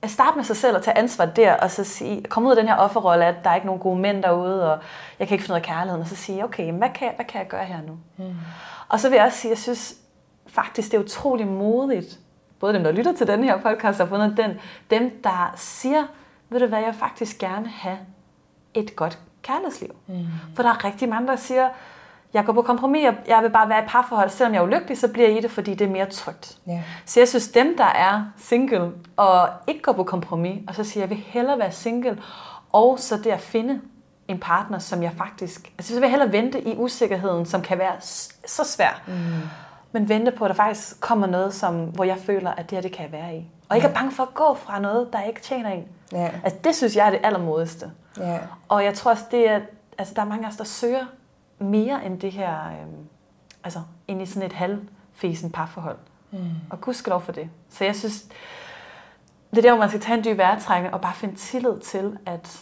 [0.02, 2.62] at starte med sig selv og tage ansvar der, og så sige, komme ud af
[2.62, 4.80] den her offerrolle, at der er ikke nogen gode mænd derude, og
[5.20, 7.42] jeg kan ikke finde ud af kærligheden, og så sige, okay, hvad kan, hvad kan
[7.42, 7.98] jeg gøre her nu?
[8.18, 8.36] Mm.
[8.90, 9.96] Og så vil jeg også sige, at jeg synes
[10.48, 12.20] faktisk, det er utrolig modigt,
[12.60, 14.52] både dem, der lytter til den her podcast, og fundet den,
[14.90, 16.04] dem, der siger,
[16.50, 17.98] ved du hvad, jeg faktisk gerne have
[18.74, 19.96] et godt kærlighedsliv.
[20.08, 20.26] Mm.
[20.56, 21.70] For der er rigtig mange, der siger,
[22.34, 24.30] jeg går på kompromis, og jeg vil bare være i parforhold.
[24.30, 26.58] Selvom jeg er ulykkelig, så bliver jeg i det, fordi det er mere trygt.
[26.70, 26.80] Yeah.
[27.06, 31.02] Så jeg synes, dem, der er single og ikke går på kompromis, og så siger,
[31.02, 32.22] jeg vil hellere være single,
[32.72, 33.82] og så det at finde
[34.28, 35.72] en partner, som jeg faktisk...
[35.78, 37.96] Altså, så vil jeg hellere vente i usikkerheden, som kan være
[38.46, 39.02] så svær.
[39.08, 39.14] Mm.
[39.92, 42.82] Men vente på, at der faktisk kommer noget, som, hvor jeg føler, at det her,
[42.82, 43.52] det kan jeg være i.
[43.70, 43.94] Og ikke ja.
[43.94, 45.86] er bange for at gå fra noget, der ikke tjener en.
[46.12, 46.30] Ja.
[46.44, 47.92] Altså, det synes jeg er det allermodigste.
[48.18, 48.38] Ja.
[48.70, 49.60] Og jeg tror også, det er,
[49.98, 51.06] altså, der er mange af os, der søger
[51.60, 53.08] mere end det her, øhm,
[53.64, 55.98] altså ind i sådan et halvfesen parforhold.
[56.32, 56.40] Mm.
[56.70, 57.50] Og gud skal lov for det.
[57.70, 58.26] Så jeg synes,
[59.50, 62.18] det er der, hvor man skal tage en dyb vejrtrækning og bare finde tillid til,
[62.26, 62.62] at,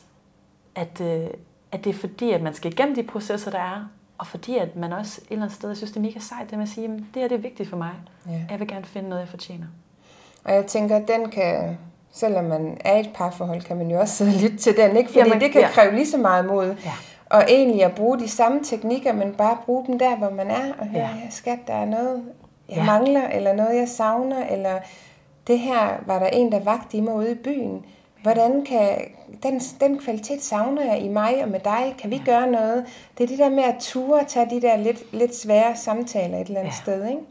[0.76, 1.28] at, øh,
[1.72, 3.86] at det er fordi, at man skal igennem de processer, der er,
[4.18, 6.50] og fordi at man også et eller andet sted, jeg synes, det er mega sejt,
[6.50, 7.92] det med at sige, at det her det er vigtigt for mig.
[8.30, 8.42] Yeah.
[8.52, 9.66] Jeg vil gerne finde noget, jeg fortjener.
[10.44, 11.78] Og jeg tænker, at den kan,
[12.12, 15.10] selvom man er i et parforhold, kan man jo også sidde lidt til den, ikke?
[15.10, 15.70] Fordi Jamen, det kan ja.
[15.70, 16.66] kræve lige så meget mod.
[16.86, 16.92] Ja.
[17.30, 20.74] Og egentlig at bruge de samme teknikker, men bare bruge dem der, hvor man er,
[20.80, 21.30] og høre, ja.
[21.30, 22.24] skat, der er noget,
[22.70, 22.86] jeg ja.
[22.86, 24.80] mangler, eller noget, jeg savner, eller
[25.48, 27.86] det her var der en, der vagte i mig ude i byen.
[28.22, 28.98] Hvordan kan
[29.44, 31.96] den, den kvalitet savner jeg i mig og med dig?
[32.00, 32.32] Kan vi ja.
[32.32, 32.86] gøre noget?
[33.18, 36.38] Det er det der med at ture og tage de der lidt, lidt svære samtaler
[36.38, 36.82] et eller andet ja.
[36.82, 37.22] sted, ikke?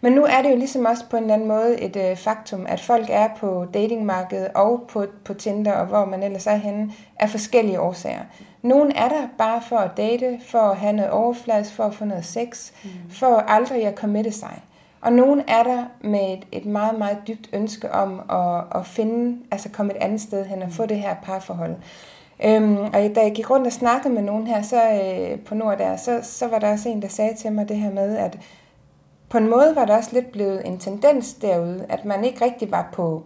[0.00, 2.66] Men nu er det jo ligesom også på en eller anden måde et øh, faktum,
[2.68, 6.92] at folk er på datingmarkedet og på, på Tinder og hvor man ellers er henne,
[7.18, 8.22] af forskellige årsager.
[8.62, 12.04] Nogen er der bare for at date, for at have noget overfladisk, for at få
[12.04, 12.90] noget sex, mm.
[13.10, 14.62] for aldrig at committe sig.
[15.00, 19.38] Og nogen er der med et, et meget, meget dybt ønske om at, at finde,
[19.50, 21.74] altså komme et andet sted hen og få det her parforhold.
[22.44, 25.78] Øhm, og da jeg gik rundt og snakkede med nogen her så, øh, på Nord
[25.78, 28.38] der, så, så var der også en, der sagde til mig det her med, at
[29.30, 32.70] på en måde var der også lidt blevet en tendens derude, at man ikke rigtig
[32.70, 33.22] var på,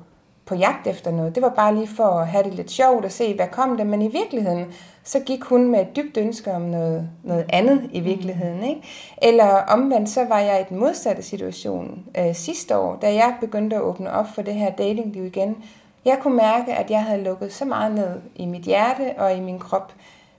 [0.46, 1.34] på jagt efter noget.
[1.34, 3.86] Det var bare lige for at have det lidt sjovt og se, hvad kom det.
[3.86, 4.66] Men i virkeligheden,
[5.04, 8.64] så gik hun med et dybt ønske om noget, noget andet i virkeligheden.
[8.64, 8.82] Ikke?
[9.22, 13.76] Eller omvendt, så var jeg i den modsatte situation øh, sidste år, da jeg begyndte
[13.76, 15.56] at åbne op for det her datingliv igen.
[16.04, 19.40] Jeg kunne mærke, at jeg havde lukket så meget ned i mit hjerte og i
[19.40, 19.92] min krop,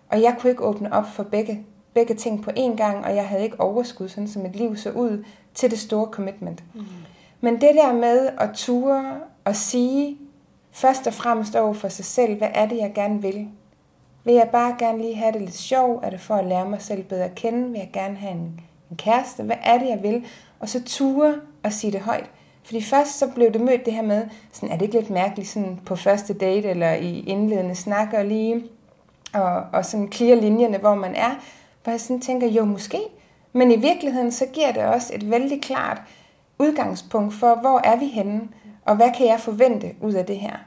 [0.09, 3.28] og jeg kunne ikke åbne op for begge, begge ting på én gang, og jeg
[3.28, 5.24] havde ikke overskud, sådan som mit liv så ud,
[5.56, 6.64] til det store commitment.
[6.74, 6.86] Mm.
[7.41, 10.18] Men det der med at ture og sige,
[10.72, 13.47] først og fremmest over for sig selv, hvad er det, jeg gerne vil?
[14.24, 15.99] Vil jeg bare gerne lige have det lidt sjov?
[16.03, 17.70] Er det for at lære mig selv bedre at kende?
[17.72, 19.43] Vil jeg gerne have en, en kæreste?
[19.43, 20.26] Hvad er det, jeg vil?
[20.60, 22.30] Og så ture og sige det højt.
[22.64, 25.49] Fordi først så blev det mødt det her med, sådan, er det ikke lidt mærkeligt
[25.49, 28.64] sådan på første date eller i indledende snak og lige
[29.34, 31.32] og, og sådan clear linjerne, hvor man er,
[31.84, 32.99] hvor jeg sådan tænker, jo måske,
[33.56, 36.01] men i virkeligheden så giver det også et vældig klart
[36.60, 38.41] udgangspunkt for, hvor er vi henne,
[38.86, 40.58] og hvad kan jeg forvente ud af det her.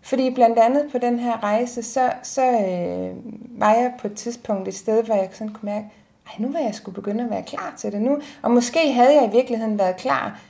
[0.00, 3.16] Fordi blandt andet på den her rejse, så, så øh,
[3.60, 5.86] var jeg på et tidspunkt et sted, hvor jeg sådan kunne mærke,
[6.26, 8.18] ej, nu var jeg skulle begynde at være klar til det nu.
[8.42, 10.40] Og måske havde jeg i virkeligheden været klar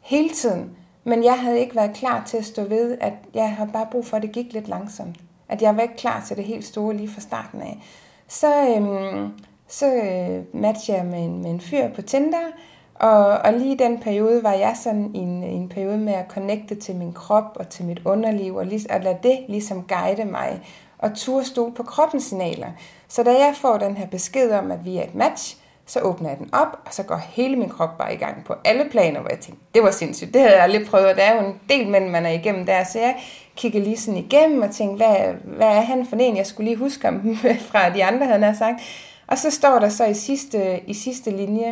[0.00, 0.70] hele tiden,
[1.04, 4.06] men jeg havde ikke været klar til at stå ved, at jeg har bare brug
[4.06, 5.16] for, at det gik lidt langsomt.
[5.48, 7.82] At jeg var ikke klar til det helt store lige fra starten af.
[8.28, 9.30] Så, øhm,
[9.78, 12.46] så øh, matchede jeg med en, med en fyr på Tinder,
[12.94, 16.24] og, og lige i den periode var jeg sådan i en, en periode med at
[16.28, 20.24] connecte til min krop og til mit underliv, og, lige, at lade det ligesom guide
[20.24, 20.60] mig,
[20.98, 22.68] og turde stole på kroppens signaler.
[23.08, 25.56] Så da jeg får den her besked om, at vi er et match,
[25.86, 28.54] så åbner jeg den op, og så går hele min krop bare i gang på
[28.64, 31.42] alle planer, hvor jeg tænkte, det var sindssygt, det havde jeg aldrig prøvet, der er
[31.42, 33.16] jo en del mænd, man er igennem der, så jeg
[33.56, 36.78] kigger lige sådan igennem og tænkte, hvad, hvad er han for en, jeg skulle lige
[36.78, 37.36] huske om
[37.70, 38.80] fra de andre, han har sagt.
[39.26, 41.68] Og så står der så i sidste, i sidste linje,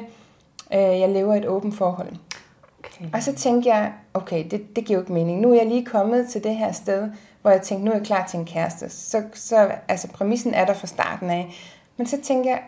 [0.74, 2.12] øh, jeg lever et åbent forhold.
[2.78, 3.04] Okay.
[3.14, 5.40] Og så tænkte jeg, okay, det, det giver jo ikke mening.
[5.40, 7.10] Nu er jeg lige kommet til det her sted,
[7.42, 8.88] hvor jeg tænkte, nu er jeg klar til en kæreste.
[8.88, 11.54] Så, så altså, præmissen er der fra starten af.
[11.96, 12.62] Men så tænkte jeg,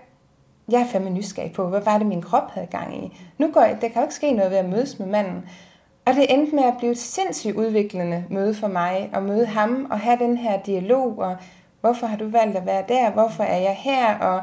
[0.68, 3.18] jeg er fandme nysgerrig på, hvad var det, min krop havde gang i.
[3.38, 5.44] Nu går jeg, der kan jo ikke ske noget ved at mødes med manden.
[6.06, 9.86] Og det endte med at blive et sindssygt udviklende møde for mig, at møde ham
[9.90, 11.36] og have den her dialog, og
[11.80, 14.42] hvorfor har du valgt at være der, hvorfor er jeg her, og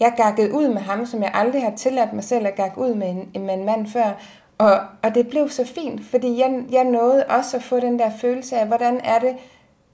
[0.00, 2.94] jeg gakkede ud med ham, som jeg aldrig har tilladt mig selv at gakke ud
[2.94, 4.12] med en, med en mand før.
[4.58, 8.10] Og, og det blev så fint, fordi jeg, jeg nåede også at få den der
[8.20, 9.36] følelse af, hvordan er det,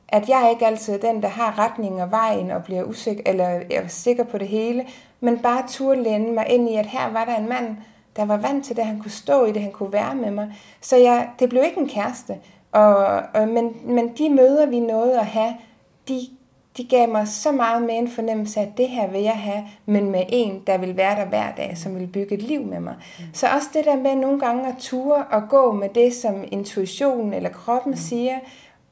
[0.09, 3.45] at jeg ikke altid er den, der har retning og vejen og bliver usikker, eller
[3.71, 4.87] er sikker på det hele,
[5.21, 7.77] men bare turde lænde mig ind i, at her var der en mand,
[8.17, 10.55] der var vant til det, han kunne stå i det, han kunne være med mig.
[10.81, 12.37] Så jeg, det blev ikke en kæreste.
[12.73, 12.97] Og,
[13.35, 15.55] og, men, men de møder, vi nåede at have,
[16.09, 16.21] de
[16.77, 19.65] de gav mig så meget med en fornemmelse af, at det her vil jeg have,
[19.87, 22.81] men med en, der vil være der hver dag, som vil bygge et liv med
[22.81, 22.95] mig.
[23.19, 23.25] Mm.
[23.33, 27.35] Så også det der med nogle gange at ture og gå med det, som intuitionen
[27.35, 27.97] eller kroppen mm.
[27.97, 28.39] siger,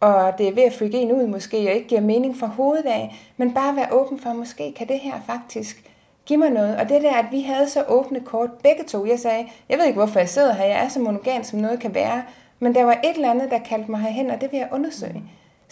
[0.01, 2.87] og det er ved at flykke en ud måske, og ikke giver mening fra hovedet
[2.87, 5.91] af, men bare være åben for, måske kan det her faktisk
[6.27, 6.77] give mig noget.
[6.77, 9.87] Og det der, at vi havde så åbne kort, begge to, jeg sagde, jeg ved
[9.87, 12.23] ikke, hvorfor jeg sidder her, jeg er så monogan, som noget kan være,
[12.59, 15.23] men der var et eller andet, der kaldte mig herhen, og det vil jeg undersøge.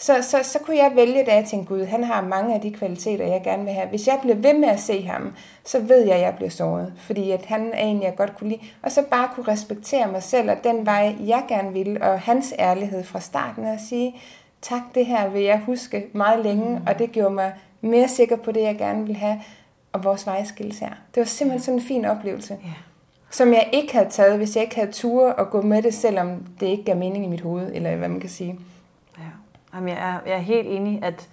[0.01, 2.71] Så, så, så kunne jeg vælge, da jeg tænkte, Gud, han har mange af de
[2.71, 3.87] kvaliteter, jeg gerne vil have.
[3.87, 5.33] Hvis jeg bliver ved med at se ham,
[5.65, 6.93] så ved jeg, at jeg bliver såret.
[6.97, 8.61] Fordi at han er en, jeg godt kunne lide.
[8.81, 12.53] Og så bare kunne respektere mig selv, og den vej, jeg gerne vil, og hans
[12.59, 14.15] ærlighed fra starten, at sige,
[14.61, 16.87] tak, det her vil jeg huske meget længe, mm.
[16.87, 19.41] og det gjorde mig mere sikker på det, jeg gerne vil have,
[19.93, 20.89] og vores vej skilles her.
[21.15, 22.53] Det var simpelthen sådan en fin oplevelse.
[22.53, 22.73] Yeah.
[23.31, 26.45] Som jeg ikke havde taget, hvis jeg ikke havde tur og gå med det, selvom
[26.59, 28.59] det ikke gav mening i mit hoved, eller hvad man kan sige.
[29.73, 31.29] Jamen, jeg, er, jeg er helt enig, at,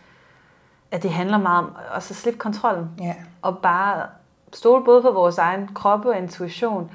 [0.91, 2.91] at det handler meget om at så slippe kontrollen.
[3.01, 3.15] Ja.
[3.43, 4.07] Og bare
[4.53, 6.91] stole både på vores egen krop og intuition,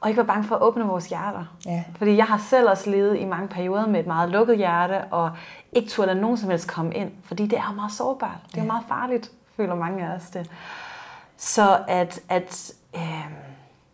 [0.00, 1.44] og ikke være bange for at åbne vores hjerter.
[1.66, 1.84] Ja.
[1.96, 5.30] Fordi jeg har selv også levet i mange perioder med et meget lukket hjerte, og
[5.72, 8.38] ikke turde lade nogen som helst komme ind, fordi det er meget sårbart.
[8.50, 8.66] Det er ja.
[8.66, 10.50] meget farligt, føler mange af os det.
[11.36, 13.26] Så at, at øh,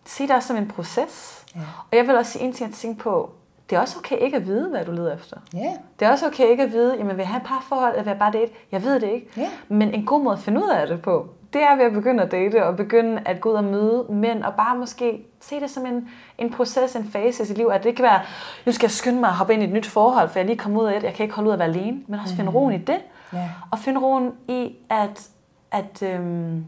[0.05, 1.45] se det også som en proces.
[1.55, 1.61] Ja.
[1.91, 3.34] Og jeg vil også sige en ting at tænke på,
[3.70, 5.36] det er også okay ikke at vide, hvad du leder efter.
[5.54, 5.74] Yeah.
[6.00, 8.10] Det er også okay ikke at vide, jamen vil jeg have et parforhold, eller vil
[8.10, 8.52] jeg bare date?
[8.72, 9.28] Jeg ved det ikke.
[9.38, 9.48] Yeah.
[9.68, 12.22] Men en god måde at finde ud af det på, det er ved at begynde
[12.22, 15.70] at date, og begynde at gå ud og møde mænd, og bare måske se det
[15.70, 16.08] som en,
[16.38, 18.20] en proces, en fase i sit liv, at det ikke være,
[18.66, 20.58] nu skal jeg skynde mig at hoppe ind i et nyt forhold, for jeg lige
[20.58, 22.36] kommet ud af et, jeg kan ikke holde ud at være alene, men også mm.
[22.36, 23.00] finde roen i det,
[23.34, 23.48] yeah.
[23.70, 25.28] og finde roen i at,
[25.70, 26.66] at øhm,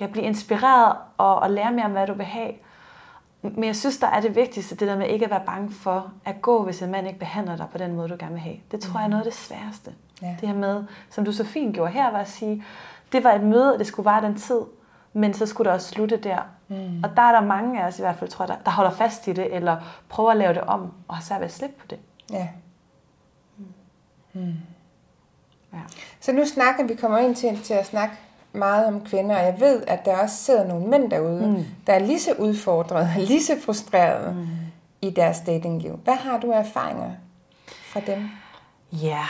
[0.00, 2.52] jeg bliver inspireret og, og lære mere om, hvad du vil have,
[3.42, 6.12] Men jeg synes, der er det vigtigste, det der med ikke at være bange for
[6.24, 8.56] at gå, hvis en mand ikke behandler dig på den måde, du gerne vil have.
[8.70, 9.94] Det tror jeg er noget af det sværeste.
[10.22, 10.36] Ja.
[10.40, 12.64] Det her med, som du så fint gjorde her, var at sige,
[13.12, 14.60] det var et møde, og det skulle være den tid,
[15.12, 16.38] men så skulle det også slutte der.
[16.68, 17.04] Mm.
[17.04, 18.90] Og der er der mange af os i hvert fald, tror jeg, der, der holder
[18.90, 19.76] fast i det, eller
[20.08, 21.98] prøver at lave det om, og har svært ved at slippe på det.
[22.30, 22.48] Ja.
[23.58, 23.64] Mm.
[24.32, 24.54] Mm.
[25.72, 25.78] ja.
[26.20, 28.14] Så nu snakker vi, kommer ind til, til at snakke
[28.52, 31.64] meget om kvinder, og jeg ved, at der også sidder nogle mænd derude, mm.
[31.86, 34.46] der er lige så udfordrede, lige så frustrerede mm.
[35.02, 36.00] i deres datingliv.
[36.04, 37.10] Hvad har du erfaringer
[37.84, 38.28] fra dem?
[38.92, 39.24] Ja,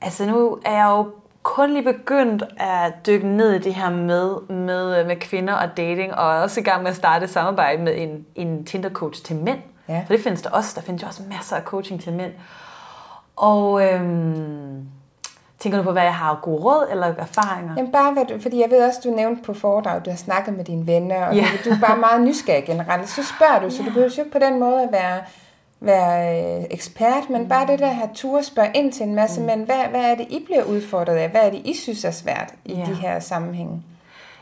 [0.00, 1.12] altså nu er jeg jo
[1.42, 6.14] kun lige begyndt at dykke ned i det her med, med, med kvinder og dating,
[6.14, 9.36] og er også i gang med at starte et samarbejde med en, en Tinder-coach til
[9.36, 9.58] mænd.
[9.88, 10.04] Ja.
[10.06, 10.72] For det findes der også.
[10.74, 12.32] Der findes jo også masser af coaching til mænd.
[13.36, 14.88] Og øhm,
[15.60, 17.74] tænker du på, hvad jeg har gode råd eller erfaringer?
[17.76, 20.56] Jamen bare, hvad du, fordi jeg ved også, du nævnte på foredrag, du har snakket
[20.56, 21.46] med dine venner, og ja.
[21.64, 23.08] du, du er bare meget nysgerrig generelt.
[23.08, 23.88] Så spørger du, så ja.
[23.88, 25.20] du behøver jo ikke på den måde at være
[25.80, 27.48] være øh, ekspert, men mm.
[27.48, 29.46] bare det der her tur spørge ind til en masse, mm.
[29.46, 31.28] men hvad, hvad er det, I bliver udfordret af?
[31.28, 32.84] Hvad er det, I synes er svært i ja.
[32.84, 33.82] de her sammenhænge?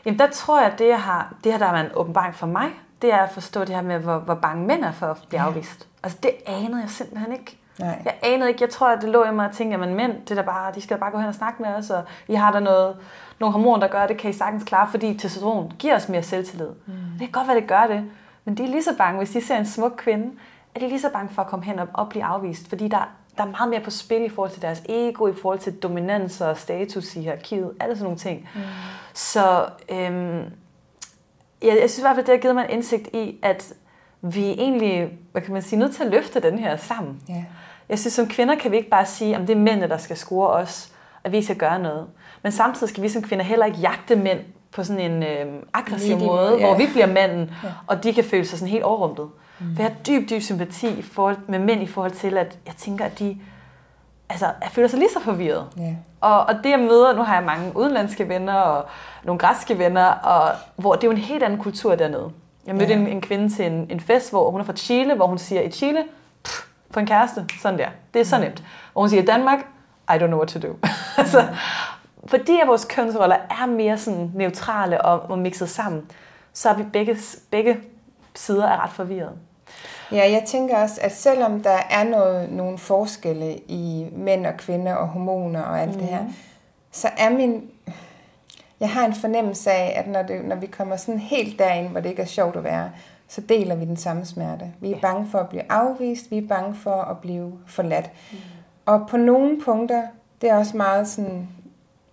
[0.05, 2.47] Jamen der tror jeg, at det, jeg har, det her, der er en åbenbaring for
[2.47, 2.69] mig,
[3.01, 5.41] det er at forstå det her med, hvor, hvor bange mænd er for at blive
[5.41, 5.47] ja.
[5.47, 5.87] afvist.
[6.03, 7.58] Altså det anede jeg simpelthen ikke.
[7.79, 8.01] Nej.
[8.05, 10.37] Jeg anede ikke, jeg tror, at det lå i mig at tænke, at mænd, det
[10.37, 12.59] der bare, de skal bare gå hen og snakke med os, og I har der
[12.59, 12.97] noget,
[13.39, 16.69] nogle hormoner, der gør det, kan I sagtens klare, fordi testosteron giver os mere selvtillid.
[16.85, 16.93] Mm.
[17.11, 18.03] Det kan godt være, det gør det,
[18.45, 20.31] men de er lige så bange, hvis de ser en smuk kvinde,
[20.75, 23.09] er de lige så bange for at komme hen og, og blive afvist, fordi der,
[23.37, 26.41] der er meget mere på spil i forhold til deres ego, i forhold til dominans
[26.41, 28.49] og status i hierarkiet, alle sådan nogle ting.
[28.55, 28.61] Mm.
[29.13, 30.43] Så øhm,
[31.61, 33.73] jeg, jeg synes i hvert fald, det har givet mig en indsigt i, at
[34.21, 37.21] vi egentlig, hvad kan man sige, nødt til at løfte den her sammen.
[37.29, 37.43] Yeah.
[37.89, 40.17] Jeg synes, som kvinder kan vi ikke bare sige, om det er mændene, der skal
[40.17, 40.91] score os,
[41.23, 42.07] at vi skal gøre noget.
[42.43, 44.39] Men samtidig skal vi som kvinder heller ikke jagte mænd
[44.71, 46.59] på sådan en øh, aggressiv Medium, måde, yeah.
[46.59, 47.73] hvor vi bliver manden, yeah.
[47.87, 49.29] og de kan føle sig sådan helt overrumlet.
[49.59, 49.75] Mm.
[49.75, 53.05] For jeg har dyb, dyb sympati forhold, med mænd i forhold til, at jeg tænker,
[53.05, 53.37] at de
[54.29, 55.67] altså, jeg føler sig lige så forvirret.
[55.79, 55.93] Yeah.
[56.21, 58.85] Og, og det jeg møder, nu har jeg mange udenlandske venner og
[59.23, 62.31] nogle græske venner, og, hvor det er jo en helt anden kultur dernede.
[62.67, 63.01] Jeg mødte yeah.
[63.01, 65.61] en, en kvinde til en, en fest, hvor hun er fra Chile, hvor hun siger,
[65.61, 66.03] i Chile,
[66.93, 67.89] på en kæreste, sådan der.
[68.13, 68.43] Det er så mm.
[68.43, 68.63] nemt.
[68.93, 69.59] Hvor hun siger, i Danmark,
[70.09, 70.75] I don't know what to do.
[71.17, 71.47] altså,
[72.27, 76.11] fordi at vores kønsroller er mere sådan neutrale og, og mixet sammen,
[76.53, 77.17] så er vi begge,
[77.51, 77.77] begge
[78.35, 79.31] sider er ret forvirret.
[80.11, 84.93] Ja, jeg tænker også, at selvom der er noget, nogle forskelle i mænd og kvinder
[84.93, 85.99] og hormoner og alt mm.
[85.99, 86.33] det her, mhm.
[86.91, 87.69] så er min...
[88.79, 91.99] Jeg har en fornemmelse af, at når, det, når vi kommer sådan helt derind, hvor
[91.99, 92.91] det ikke er sjovt at være,
[93.29, 94.73] så deler vi den samme smerte.
[94.79, 95.01] Vi er ja.
[95.01, 98.09] bange for at blive afvist, vi er bange for at blive forladt.
[98.31, 98.37] Mm.
[98.85, 100.03] Og på nogle punkter,
[100.41, 101.47] det er også meget sådan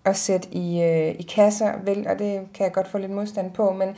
[0.05, 3.51] at sætte i, øh, i kasser, vel, og det kan jeg godt få lidt modstand
[3.51, 3.95] på, men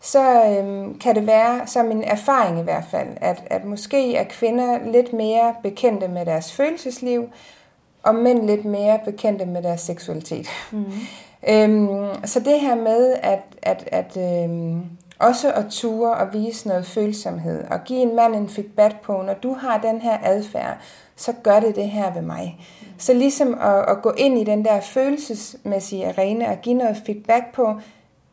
[0.00, 4.24] så øhm, kan det være, som en erfaring i hvert fald, at, at måske er
[4.24, 7.28] kvinder lidt mere bekendte med deres følelsesliv,
[8.02, 10.46] og mænd lidt mere bekendte med deres seksualitet.
[10.72, 10.84] Mm.
[11.48, 14.82] øhm, så det her med at, at, at øhm,
[15.20, 19.34] også at ture og vise noget følsomhed, og give en mand en feedback på, når
[19.34, 20.76] du har den her adfærd,
[21.16, 22.58] så gør det det her ved mig.
[22.98, 27.54] Så ligesom at, at gå ind i den der følelsesmæssige arena og give noget feedback
[27.54, 27.74] på,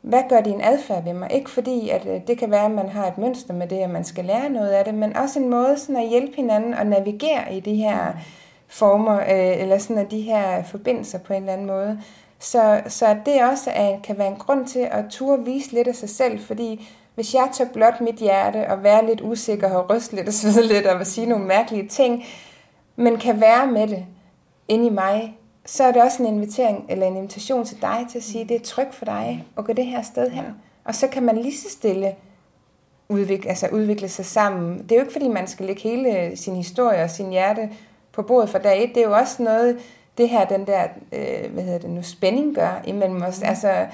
[0.02, 1.32] hvad gør din adfærd ved mig?
[1.32, 3.90] Ikke fordi, at øh, det kan være, at man har et mønster med det, og
[3.90, 6.86] man skal lære noget af det, men også en måde sådan at hjælpe hinanden og
[6.86, 8.14] navigere i de her
[8.68, 12.00] former, øh, eller sådan at de her forbindelser på en eller anden måde.
[12.40, 15.96] Så, så det også er, kan være en grund til at turde vise lidt af
[15.96, 20.16] sig selv, fordi hvis jeg tør blot mit hjerte og være lidt usikker og ryste
[20.16, 22.24] lidt og svede lidt og sige nogle mærkelige ting,
[22.96, 24.06] men kan være med det
[24.68, 28.18] inde i mig, så er det også en invitering eller en invitation til dig til
[28.18, 30.44] at sige, at det er trygt for dig at gå det her sted hen.
[30.84, 32.16] Og så kan man lige så stille
[33.10, 34.78] udvikle, altså udvikle sig sammen.
[34.78, 37.70] Det er jo ikke, fordi man skal lægge hele sin historie og sin hjerte
[38.12, 38.90] på bordet for dag et.
[38.96, 39.80] Det er jo også noget,
[40.18, 43.40] det her, den der, øh, hvad hedder det nu, spænding gør imellem os.
[43.40, 43.48] Mm.
[43.48, 43.86] Altså,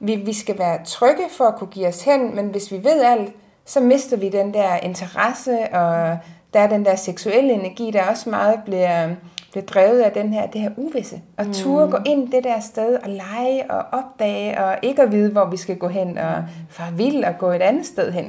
[0.00, 3.02] vi, vi skal være trygge for at kunne give os hen, men hvis vi ved
[3.02, 3.32] alt,
[3.64, 6.18] så mister vi den der interesse, og
[6.54, 9.08] der er den der seksuelle energi, der også meget bliver
[9.54, 11.20] bliver drevet af den her, det her uvisse.
[11.36, 11.52] Og mm.
[11.52, 15.44] turde gå ind det der sted og lege og opdage, og ikke at vide, hvor
[15.44, 18.26] vi skal gå hen, og far vild og gå et andet sted hen.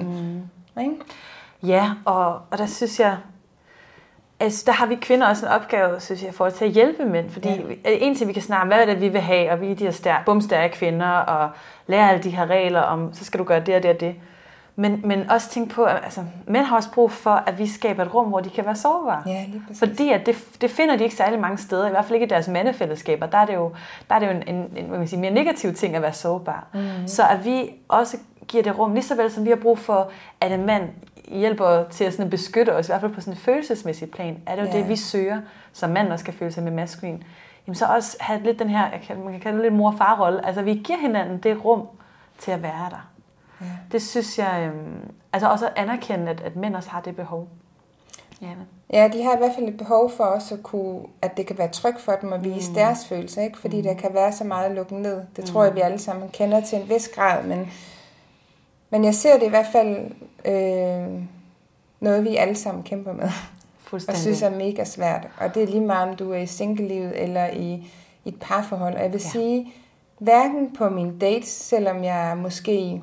[0.76, 0.82] Mm.
[0.82, 0.96] Ikke?
[1.64, 3.18] Ja, og, og der synes jeg,
[4.40, 7.30] altså, der har vi kvinder også en opgave, synes jeg, for at hjælpe mænd.
[7.30, 7.76] Fordi ja.
[7.86, 9.84] en ting, vi kan snakke hvad er det, vi vil have, og vi er de
[9.84, 11.50] her stær- bumstærke kvinder, og
[11.88, 14.16] lære alle de her regler om, så skal du gøre det og det og det.
[14.78, 18.06] Men, men også tænke på, at altså, mænd har også brug for, at vi skaber
[18.06, 19.24] et rum, hvor de kan være sårbare.
[19.26, 22.14] Ja, lige Fordi at det, det finder de ikke særlig mange steder, i hvert fald
[22.14, 23.26] ikke i deres mandefællesskaber.
[23.26, 23.72] Der er det jo,
[24.10, 26.14] der er det jo en, en, en hvad man sige, mere negativ ting at være
[26.14, 26.68] sårbar.
[26.74, 27.08] Mm.
[27.08, 28.18] Så at vi også
[28.48, 30.12] giver det rum, lige så vel som vi har brug for,
[30.42, 30.90] at en mand
[31.28, 34.56] hjælper til at sådan beskytte os, i hvert fald på sådan en følelsesmæssig plan, er
[34.56, 34.78] det jo Ja.
[34.78, 35.42] det, vi søger,
[35.74, 37.24] som mand også skal føle sig med maskulin.
[37.68, 40.46] Jamen så også have lidt den her, man kan kalde det lidt mor far rolle
[40.46, 41.88] Altså vi giver hinanden det rum
[42.40, 43.10] til at være der.
[43.62, 43.66] Ja.
[43.92, 47.48] Det synes jeg, øhm, altså også at anerkende, at, at mænd også har det behov.
[48.42, 48.68] Ja, men.
[48.94, 51.58] Ja, de har i hvert fald et behov for også at kunne, at det kan
[51.58, 52.76] være trygt for dem at vise mm.
[52.76, 53.58] deres følelser, ikke?
[53.58, 53.84] Fordi mm.
[53.84, 55.22] der kan være så meget lukket ned.
[55.36, 57.72] Det tror jeg, vi alle sammen kender til en vis grad, men,
[58.96, 60.12] men jeg ser det i hvert fald
[60.46, 61.24] øh,
[62.00, 63.30] noget, vi alle sammen kæmper med,
[63.92, 65.28] og synes er mega svært.
[65.38, 67.74] Og det er lige meget, om du er i singlelivet eller i,
[68.26, 68.96] i et parforhold.
[68.96, 69.30] Og jeg vil ja.
[69.30, 69.74] sige,
[70.20, 73.02] hverken på mine dates, selvom jeg måske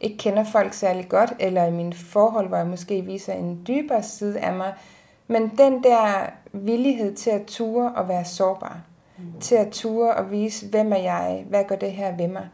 [0.00, 4.02] ikke kender folk særlig godt, eller i mine forhold, hvor jeg måske viser en dybere
[4.02, 4.74] side af mig,
[5.28, 8.80] men den der villighed til at ture og være sårbar,
[9.18, 9.40] mm.
[9.40, 12.48] til at ture og vise, hvem er jeg, hvad gør det her ved mig.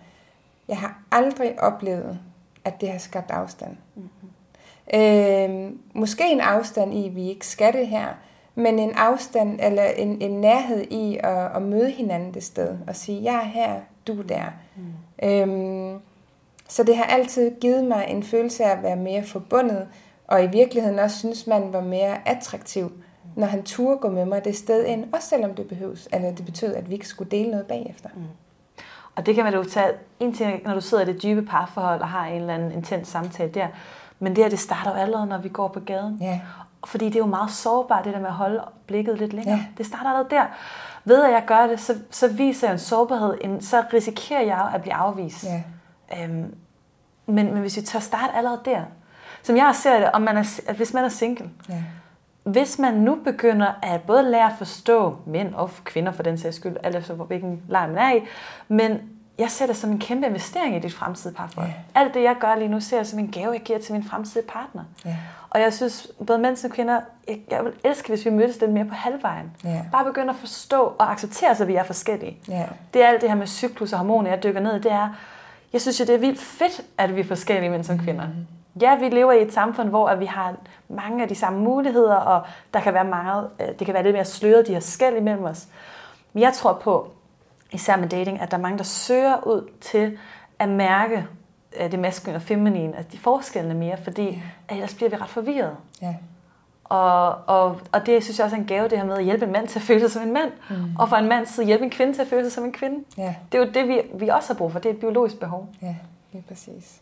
[0.68, 2.18] Jeg har aldrig oplevet,
[2.66, 3.76] at det har skabt afstand.
[3.94, 4.30] Mm-hmm.
[4.94, 8.06] Øh, måske en afstand i, at vi ikke skal det her,
[8.54, 12.96] men en afstand eller en, en nærhed i at, at møde hinanden det sted og
[12.96, 14.44] sige, jeg er her, du er der.
[14.76, 15.28] Mm.
[15.28, 16.00] Øhm,
[16.68, 19.88] så det har altid givet mig en følelse af at være mere forbundet,
[20.26, 22.92] og i virkeligheden også synes, man var mere attraktiv,
[23.36, 26.44] når han turde gå med mig det sted ind, også selvom det behøves, eller det
[26.44, 28.08] betød, at vi ikke skulle dele noget bagefter.
[28.14, 28.22] Mm.
[29.16, 29.90] Og det kan man jo tage
[30.20, 33.08] en ting, når du sidder i det dybe parforhold og har en eller anden intens
[33.08, 33.66] samtale der.
[34.18, 36.18] Men det her, det starter jo allerede, når vi går på gaden.
[36.20, 36.40] Ja.
[36.86, 39.56] Fordi det er jo meget sårbart, det der med at holde blikket lidt længere.
[39.56, 39.66] Ja.
[39.78, 40.44] Det starter allerede der.
[41.04, 44.70] Ved at jeg gør det, så, så viser jeg en sårbarhed, en, så risikerer jeg
[44.74, 45.44] at blive afvist.
[45.44, 45.62] Ja.
[46.22, 46.54] Øhm,
[47.26, 48.82] men, men hvis vi tager start allerede der,
[49.42, 51.82] som jeg ser det, om man er, hvis man er single, Ja.
[52.47, 56.57] Hvis man nu begynder at både lære at forstå mænd og kvinder for den sags
[56.57, 58.20] skyld, alt efter hvilken lejr man er i,
[58.68, 59.01] men
[59.38, 61.70] jeg ser det som en kæmpe investering i dit fremtidige parforhold.
[61.94, 62.01] Ja.
[62.01, 64.05] Alt det, jeg gør lige nu, ser jeg som en gave, jeg giver til min
[64.05, 64.82] fremtidige partner.
[65.05, 65.16] Ja.
[65.51, 68.72] Og jeg synes, både mænd og kvinder, jeg, jeg vil elske, hvis vi mødtes lidt
[68.72, 69.51] mere på halvvejen.
[69.64, 69.84] Ja.
[69.92, 72.38] Bare begynde at forstå og acceptere sig, at vi er forskellige.
[72.49, 72.66] Ja.
[72.94, 75.09] Det er alt det her med cyklus og hormoner, jeg dykker ned i, det er,
[75.72, 78.26] jeg synes jo, det er vildt fedt, at vi er forskellige mænd som kvinder.
[78.26, 78.47] Mm-hmm.
[78.80, 80.54] Ja, vi lever i et samfund, hvor at vi har
[80.88, 82.42] mange af de samme muligheder, og
[82.74, 85.44] der kan være meget, øh, det kan være lidt mere sløret, de her skæld imellem
[85.44, 85.68] os.
[86.32, 87.10] Men jeg tror på,
[87.72, 90.18] især med dating, at der er mange, der søger ud til
[90.58, 91.26] at mærke
[91.80, 95.28] øh, det maskuline og feminine, at de forskellene mere, fordi at ellers bliver vi ret
[95.28, 95.76] forvirret.
[96.02, 96.14] Ja.
[96.84, 99.44] Og, og, og det synes jeg også er en gave, det her med at hjælpe
[99.44, 100.96] en mand til at føle sig som en mand, mm.
[100.98, 103.04] og for en mand side hjælpe en kvinde til at føle sig som en kvinde.
[103.16, 103.34] Ja.
[103.52, 104.78] Det er jo det, vi, vi også har brug for.
[104.78, 105.68] Det er et biologisk behov.
[105.82, 105.94] Ja,
[106.32, 107.00] lige præcis.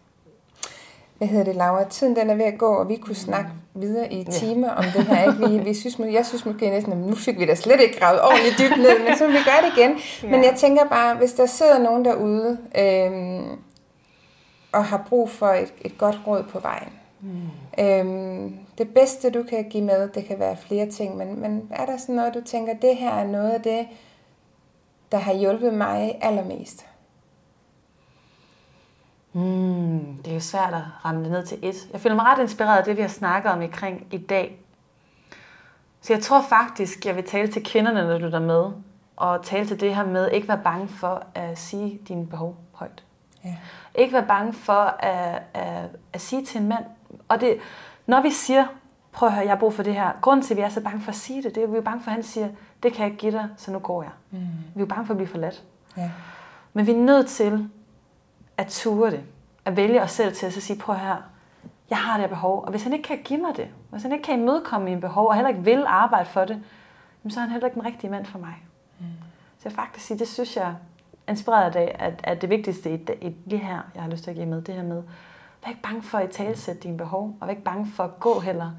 [1.24, 1.84] Hvad hedder det, Laura?
[1.88, 5.04] Tiden den er ved at gå, og vi kunne snakke videre i timer om det
[5.06, 5.32] her.
[5.32, 5.48] Ikke?
[5.48, 7.98] Vi, vi synes, må- jeg synes måske næsten, at nu fik vi da slet ikke
[7.98, 9.96] gravet ordentligt dybt ned, men så vil vi gøre det igen.
[10.30, 13.58] Men jeg tænker bare, hvis der sidder nogen derude øhm,
[14.72, 16.88] og har brug for et, et godt råd på vejen.
[17.20, 17.84] Mm.
[17.84, 21.86] Øhm, det bedste, du kan give med, det kan være flere ting, men, men er
[21.86, 23.86] der sådan noget, du tænker, det her er noget af det,
[25.12, 26.86] der har hjulpet mig allermest?
[29.34, 31.88] Mm, det er jo svært at ramme det ned til et.
[31.92, 34.60] Jeg føler mig ret inspireret af det, vi har snakket om omkring i dag.
[36.00, 38.70] Så jeg tror faktisk, jeg vil tale til kvinderne, når du er med,
[39.16, 43.04] og tale til det her med ikke være bange for at sige dine behov højt.
[43.44, 43.56] Ja.
[43.94, 46.84] Ikke være bange for at, at, at sige til en mand,
[47.28, 47.58] og det,
[48.06, 48.66] når vi siger,
[49.12, 50.10] prøv at høre, jeg har brug for det her.
[50.20, 51.78] Grunden til, at vi er så bange for at sige det, det er, at vi
[51.78, 52.48] er bange for, at han siger,
[52.82, 54.12] det kan jeg ikke give dig, så nu går jeg.
[54.30, 54.38] Mm.
[54.74, 55.62] Vi er bange for at blive forladt.
[55.96, 56.10] Ja.
[56.72, 57.68] Men vi er nødt til
[58.56, 59.24] at ture det.
[59.64, 61.16] At vælge os selv til at så sige, prøv her,
[61.90, 62.62] jeg har det her behov.
[62.64, 65.28] Og hvis han ikke kan give mig det, hvis han ikke kan imødekomme mine behov,
[65.28, 66.62] og heller ikke vil arbejde for det,
[67.24, 68.54] jamen, så er han heller ikke den rigtige mand for mig.
[69.00, 69.06] Mm.
[69.58, 70.74] Så jeg faktisk sige, det synes jeg
[71.26, 74.24] er inspireret af, at, at det vigtigste i, det- i det her, jeg har lyst
[74.24, 75.02] til at give med, det her med,
[75.64, 78.40] vær ikke bange for at talsætte dine behov, og vær ikke bange for at gå
[78.40, 78.70] heller,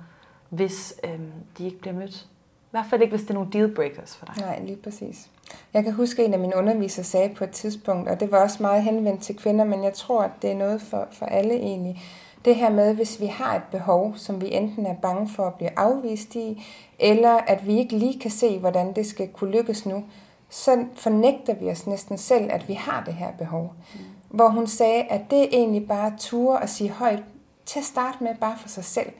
[0.49, 2.27] hvis øhm, de ikke bliver mødt.
[2.75, 4.35] Hvert fald ikke, hvis det er nogle dealbreakers for dig.
[4.39, 5.29] Nej, lige præcis.
[5.73, 8.43] Jeg kan huske, at en af mine undervisere sagde på et tidspunkt, og det var
[8.43, 11.53] også meget henvendt til kvinder, men jeg tror, at det er noget for, for alle
[11.53, 12.01] egentlig.
[12.45, 15.53] Det her med, hvis vi har et behov, som vi enten er bange for at
[15.53, 16.65] blive afvist i,
[16.99, 20.03] eller at vi ikke lige kan se, hvordan det skal kunne lykkes nu,
[20.49, 23.73] så fornægter vi os næsten selv, at vi har det her behov.
[23.93, 23.99] Mm.
[24.29, 27.23] Hvor hun sagde, at det er egentlig bare ture at sige højt,
[27.65, 29.11] til at starte med bare for sig selv,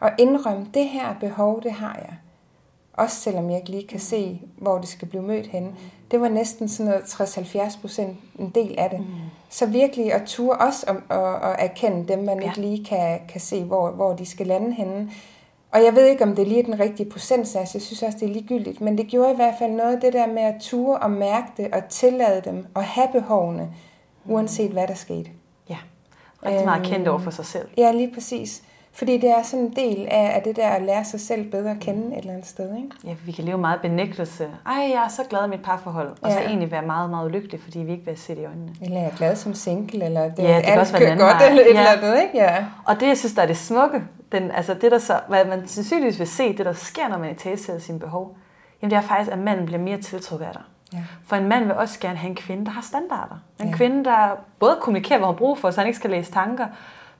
[0.00, 2.16] og indrømme, det her behov, det har jeg.
[2.98, 5.68] Også selvom jeg ikke lige kan se, hvor det skal blive mødt henne.
[6.10, 9.00] Det var næsten sådan noget 60-70 procent en del af det.
[9.00, 9.06] Mm.
[9.50, 12.48] Så virkelig at ture også om, og, og erkende dem, man Ja.
[12.48, 15.10] ikke lige kan, kan se, hvor, hvor de skal lande henne.
[15.72, 17.74] Og jeg ved ikke, om det lige er den rigtige procentsats.
[17.74, 18.80] Jeg synes også, det er ligegyldigt.
[18.80, 21.74] Men det gjorde i hvert fald noget det der med at ture og mærke det
[21.74, 23.68] og tillade dem og have behovene,
[24.26, 25.30] uanset hvad der skete.
[25.70, 25.76] Ja,
[26.46, 27.68] rigtig meget Øhm, kendt over for sig selv.
[27.76, 28.62] Ja, lige præcis.
[28.92, 31.70] Fordi det er sådan en del af, af det der at lære sig selv bedre
[31.70, 32.76] at kende et eller andet sted.
[32.76, 32.88] Ikke?
[33.04, 34.48] Ja, vi kan leve meget benægtelse.
[34.66, 36.08] Ej, jeg er så glad i mit parforhold.
[36.22, 36.34] Og ja.
[36.34, 38.74] så egentlig være meget, meget ulykkelig, fordi vi ikke vil se det i øjnene.
[38.82, 41.48] Eller jeg er glad som single, eller det, ja, det kan også godt, vej.
[41.48, 41.92] eller et ja.
[41.92, 42.22] eller andet.
[42.22, 42.38] Ikke?
[42.38, 42.64] Ja.
[42.84, 45.66] Og det, jeg synes, der er det smukke, den, altså det, der så, hvad man
[45.66, 48.36] sandsynligvis vil se, det der sker, når man i sine behov,
[48.82, 50.62] jamen det er faktisk, at manden bliver mere tiltrukket af dig.
[50.92, 50.98] Ja.
[51.26, 53.42] For en mand vil også gerne have en kvinde, der har standarder.
[53.60, 53.76] En ja.
[53.76, 54.28] kvinde, der
[54.58, 56.66] både kommunikerer, hvad hun bruger for, så han ikke skal læse tanker,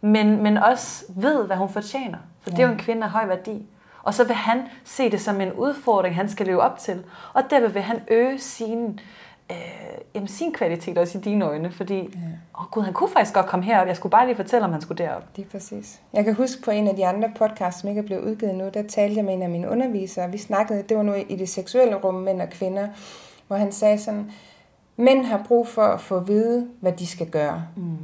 [0.00, 2.18] men, men også ved, hvad hun fortjener.
[2.40, 2.56] For ja.
[2.56, 3.66] det er jo en kvinde af høj værdi.
[4.02, 7.04] Og så vil han se det som en udfordring, han skal leve op til.
[7.32, 9.00] Og derved vil han øge sin,
[9.50, 9.56] øh,
[10.14, 11.70] jamen sin kvalitet også i dine øjne.
[11.70, 12.60] Fordi, ja.
[12.60, 13.86] åh gud, han kunne faktisk godt komme herop.
[13.86, 15.36] Jeg skulle bare lige fortælle, om han skulle derop.
[15.36, 16.00] Det er præcis.
[16.12, 18.68] Jeg kan huske på en af de andre podcasts, som ikke er blevet udgivet nu,
[18.74, 20.30] der talte jeg med en af mine undervisere.
[20.30, 22.88] Vi snakkede, det var nu i det seksuelle rum, mænd og kvinder,
[23.46, 24.30] hvor han sagde sådan,
[24.96, 27.64] mænd har brug for at få at vide, hvad de skal gøre.
[27.76, 27.98] Mm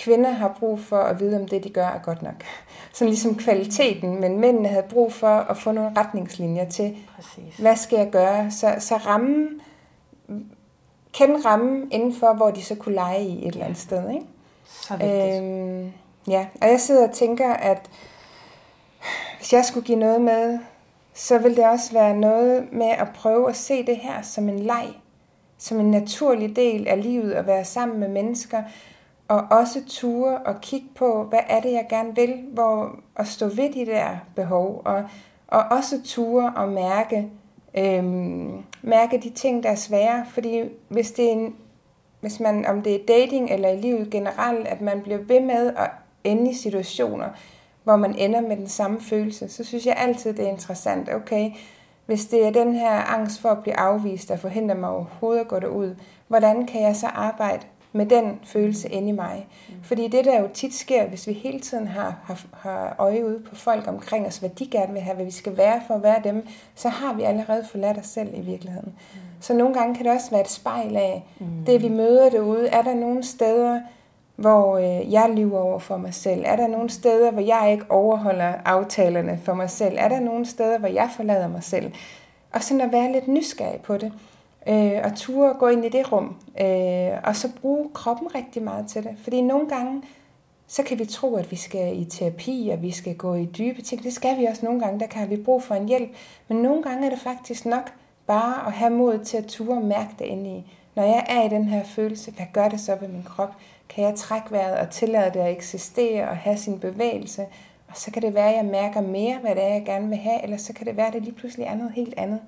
[0.00, 2.34] kvinder har brug for at vide, om det, de gør, er godt nok.
[2.92, 7.56] Sådan ligesom kvaliteten, men mændene havde brug for at få nogle retningslinjer til, Præcis.
[7.58, 8.50] hvad skal jeg gøre?
[8.50, 9.60] Så, så rammen,
[11.12, 14.10] kende rammen indenfor, hvor de så kunne lege i et eller andet sted.
[14.10, 14.26] Ikke?
[14.66, 15.42] Så vigtigt.
[15.42, 15.92] Øhm,
[16.28, 17.90] ja, og jeg sidder og tænker, at
[19.38, 20.58] hvis jeg skulle give noget med,
[21.14, 24.58] så vil det også være noget med at prøve at se det her som en
[24.58, 24.86] leg,
[25.58, 28.62] som en naturlig del af livet, at være sammen med mennesker,
[29.30, 33.46] og også ture og kigge på, hvad er det, jeg gerne vil, hvor at stå
[33.46, 35.04] ved de der behov, og,
[35.48, 37.28] og også ture og mærke,
[37.74, 41.54] øhm, mærke de ting, der er svære, fordi hvis det er en,
[42.20, 45.74] hvis man, om det er dating eller i livet generelt, at man bliver ved med
[45.76, 45.90] at
[46.24, 47.28] ende i situationer,
[47.84, 51.14] hvor man ender med den samme følelse, så synes jeg altid, det er interessant.
[51.14, 51.50] Okay,
[52.06, 55.48] hvis det er den her angst for at blive afvist, der forhindrer mig overhovedet at
[55.48, 55.94] gå derud,
[56.28, 59.46] hvordan kan jeg så arbejde med den følelse inde i mig.
[59.68, 59.74] Mm.
[59.82, 63.40] Fordi det, der jo tit sker, hvis vi hele tiden har, har, har øje ude
[63.48, 66.02] på folk omkring os, hvad de gerne vil have, hvad vi skal være for at
[66.02, 68.92] være dem, så har vi allerede forladt os selv i virkeligheden.
[69.14, 69.20] Mm.
[69.40, 71.46] Så nogle gange kan det også være et spejl af mm.
[71.66, 72.68] det, vi møder derude.
[72.68, 73.80] Er der nogle steder,
[74.36, 76.42] hvor øh, jeg lyver over for mig selv?
[76.46, 79.94] Er der nogle steder, hvor jeg ikke overholder aftalerne for mig selv?
[79.98, 81.92] Er der nogle steder, hvor jeg forlader mig selv?
[82.52, 84.12] Og sådan at være lidt nysgerrig på det
[84.68, 88.86] øh, og ture gå ind i det rum, øh, og så bruge kroppen rigtig meget
[88.86, 89.10] til det.
[89.22, 90.02] Fordi nogle gange,
[90.66, 93.82] så kan vi tro, at vi skal i terapi, og vi skal gå i dybe
[93.82, 94.02] ting.
[94.02, 96.10] Det skal vi også nogle gange, der kan vi brug for en hjælp.
[96.48, 97.92] Men nogle gange er det faktisk nok
[98.26, 100.72] bare at have mod til at ture og mærke det ind i.
[100.94, 103.54] Når jeg er i den her følelse, hvad gør det så ved min krop?
[103.88, 107.46] Kan jeg trække vejret og tillade det at eksistere og have sin bevægelse?
[107.88, 110.18] Og så kan det være, at jeg mærker mere, hvad det er, jeg gerne vil
[110.18, 112.40] have, eller så kan det være, at det lige pludselig er noget helt andet.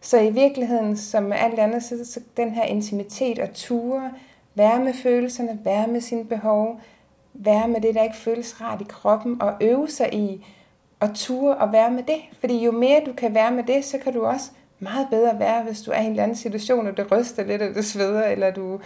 [0.00, 4.10] Så i virkeligheden, som med alt andet, så, så den her intimitet og ture,
[4.54, 6.80] være med følelserne, være med sine behov,
[7.34, 10.46] være med det, der ikke føles rart i kroppen, og øve sig i
[11.00, 12.20] at ture og være med det.
[12.40, 15.62] Fordi jo mere du kan være med det, så kan du også meget bedre være,
[15.62, 18.24] hvis du er i en eller anden situation, og det ryster lidt, og det sveder,
[18.24, 18.80] eller du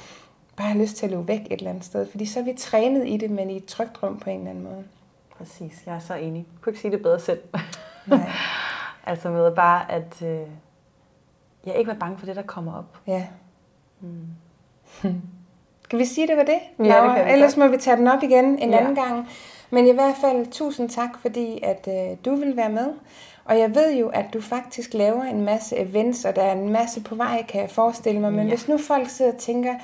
[0.57, 2.07] bare har lyst til at løbe væk et eller andet sted.
[2.11, 4.51] Fordi så er vi trænet i det, men i et trygt rum på en eller
[4.51, 4.85] anden måde.
[5.39, 6.39] Præcis, jeg er så enig.
[6.39, 7.41] Jeg kunne ikke sige det bedre selv.
[8.07, 8.31] Nej.
[9.07, 10.47] altså med bare, at øh,
[11.67, 12.99] Ja, ikke være bange for det, der kommer op.
[13.07, 13.27] Ja.
[14.01, 14.27] Hmm.
[15.91, 16.59] Kan vi sige, det var det?
[16.79, 18.79] Ja, det kan Ellers må vi tage den op igen en ja.
[18.79, 19.29] anden gang.
[19.71, 22.87] Men i hvert fald tusind tak, fordi at øh, du vil være med.
[23.45, 26.69] Og jeg ved jo, at du faktisk laver en masse events, og der er en
[26.69, 28.33] masse på vej, kan jeg forestille mig.
[28.33, 28.49] Men ja.
[28.49, 29.75] hvis nu folk sidder og tænker,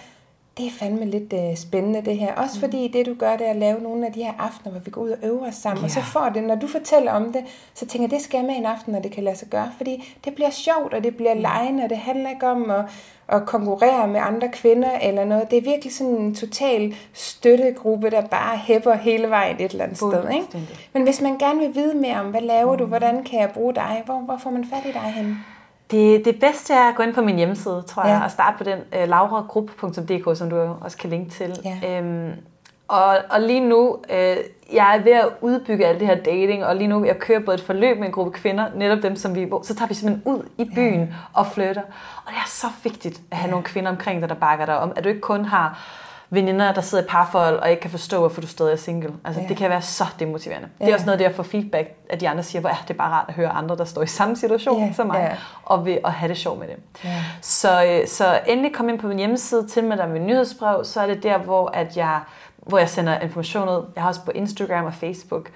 [0.58, 2.34] det er fandme lidt uh, spændende det her.
[2.34, 2.60] Også mm.
[2.60, 4.90] fordi det du gør, det er at lave nogle af de her aftener, hvor vi
[4.90, 5.80] går ud og øver os sammen.
[5.80, 5.84] Ja.
[5.84, 7.44] Og så får det, når du fortæller om det,
[7.74, 9.70] så tænker jeg, det skal jeg med en aften, når det kan lade sig gøre.
[9.76, 12.84] Fordi det bliver sjovt, og det bliver lejende, og det handler ikke om at,
[13.28, 15.50] at konkurrere med andre kvinder eller noget.
[15.50, 19.96] Det er virkelig sådan en total støttegruppe, der bare hæpper hele vejen et eller andet
[19.96, 20.30] sted.
[20.34, 20.68] Ikke?
[20.92, 22.78] Men hvis man gerne vil vide mere om, hvad laver mm.
[22.78, 25.38] du, hvordan kan jeg bruge dig, hvor, hvor får man fat i dig hen?
[25.90, 28.64] Det, det bedste er at gå ind på min hjemmeside, tror jeg, og starte på
[28.64, 31.56] den uh, lauragruppe.dk, som du også kan linke til.
[31.64, 31.98] Ja.
[31.98, 32.32] Øhm,
[32.88, 34.36] og, og lige nu, øh,
[34.72, 37.54] jeg er ved at udbygge alt det her dating, og lige nu jeg kører både
[37.54, 40.48] et forløb med en gruppe kvinder, netop dem som vi, så tager vi simpelthen ud
[40.58, 41.06] i byen ja.
[41.32, 41.82] og flytter.
[42.24, 43.50] Og det er så vigtigt at have ja.
[43.50, 45.78] nogle kvinder omkring dig, der bakker dig om, at du ikke kun har
[46.30, 49.12] veninder, der sidder i parforhold og ikke kan forstå, hvorfor du stadig er single.
[49.24, 49.48] Altså, ja.
[49.48, 50.68] Det kan være så demotiverende.
[50.80, 50.84] Ja.
[50.84, 52.96] Det er også noget, det at få feedback, at de andre siger, hvor er det
[52.96, 54.92] bare rart at høre andre, der står i samme situation ja.
[54.92, 55.36] som mig, ja.
[55.64, 56.76] og vil at have det sjovt med det.
[57.04, 57.24] Ja.
[57.40, 61.00] Så, øh, så endelig kom ind på min hjemmeside, til med dig med nyhedsbrev, så
[61.00, 62.20] er det der, hvor, at jeg,
[62.56, 63.84] hvor jeg sender information ud.
[63.94, 65.50] Jeg har også på Instagram og Facebook,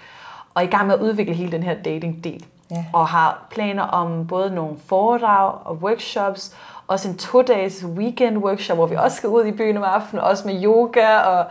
[0.54, 2.44] og er i gang med at udvikle hele den her dating-del.
[2.70, 2.84] Ja.
[2.92, 6.56] Og har planer om både nogle foredrag og workshops,
[6.92, 10.48] også en to-dages weekend workshop, hvor vi også skal ud i byen om aftenen, også
[10.48, 11.46] med yoga og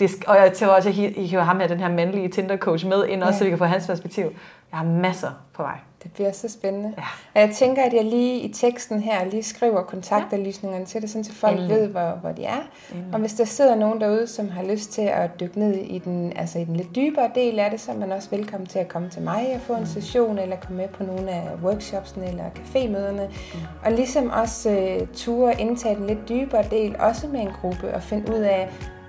[0.00, 3.06] det, og jeg tror også, at I kan ham her, den her mandlige Tinder-coach med
[3.06, 3.38] ind, også, ja.
[3.38, 4.24] så vi kan få hans perspektiv.
[4.70, 5.78] Jeg har masser på vej.
[6.06, 6.94] Det bliver så spændende.
[6.96, 7.02] Ja.
[7.34, 10.86] Og jeg tænker, at jeg lige i teksten her lige skriver kontaktanlysningerne ja.
[10.86, 11.76] til det, så folk Endelig.
[11.76, 12.68] ved, hvor, hvor de er.
[12.92, 13.14] Endelig.
[13.14, 16.32] Og hvis der sidder nogen derude, som har lyst til at dykke ned i den,
[16.36, 18.88] altså i den lidt dybere del af det, så er man også velkommen til at
[18.88, 19.86] komme til mig og få en mm.
[19.86, 23.26] session, eller komme med på nogle af workshopsene eller cafémøderne.
[23.54, 23.60] Mm.
[23.84, 28.02] Og ligesom også uh, ture indtage den lidt dybere del, også med en gruppe, og
[28.02, 28.68] finde ud af,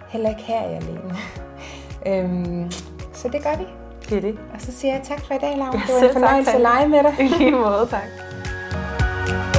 [0.10, 1.16] heller ikke her er jeg alene.
[2.06, 2.72] øhm,
[3.14, 3.77] så det gør vi.
[4.10, 4.38] Det er det.
[4.54, 5.78] Og så siger jeg tak for i dag, Laura.
[5.78, 6.56] Ja, det var en fornøjelse tak.
[6.56, 7.14] at lege med dig.
[7.20, 9.57] I lige måde, tak.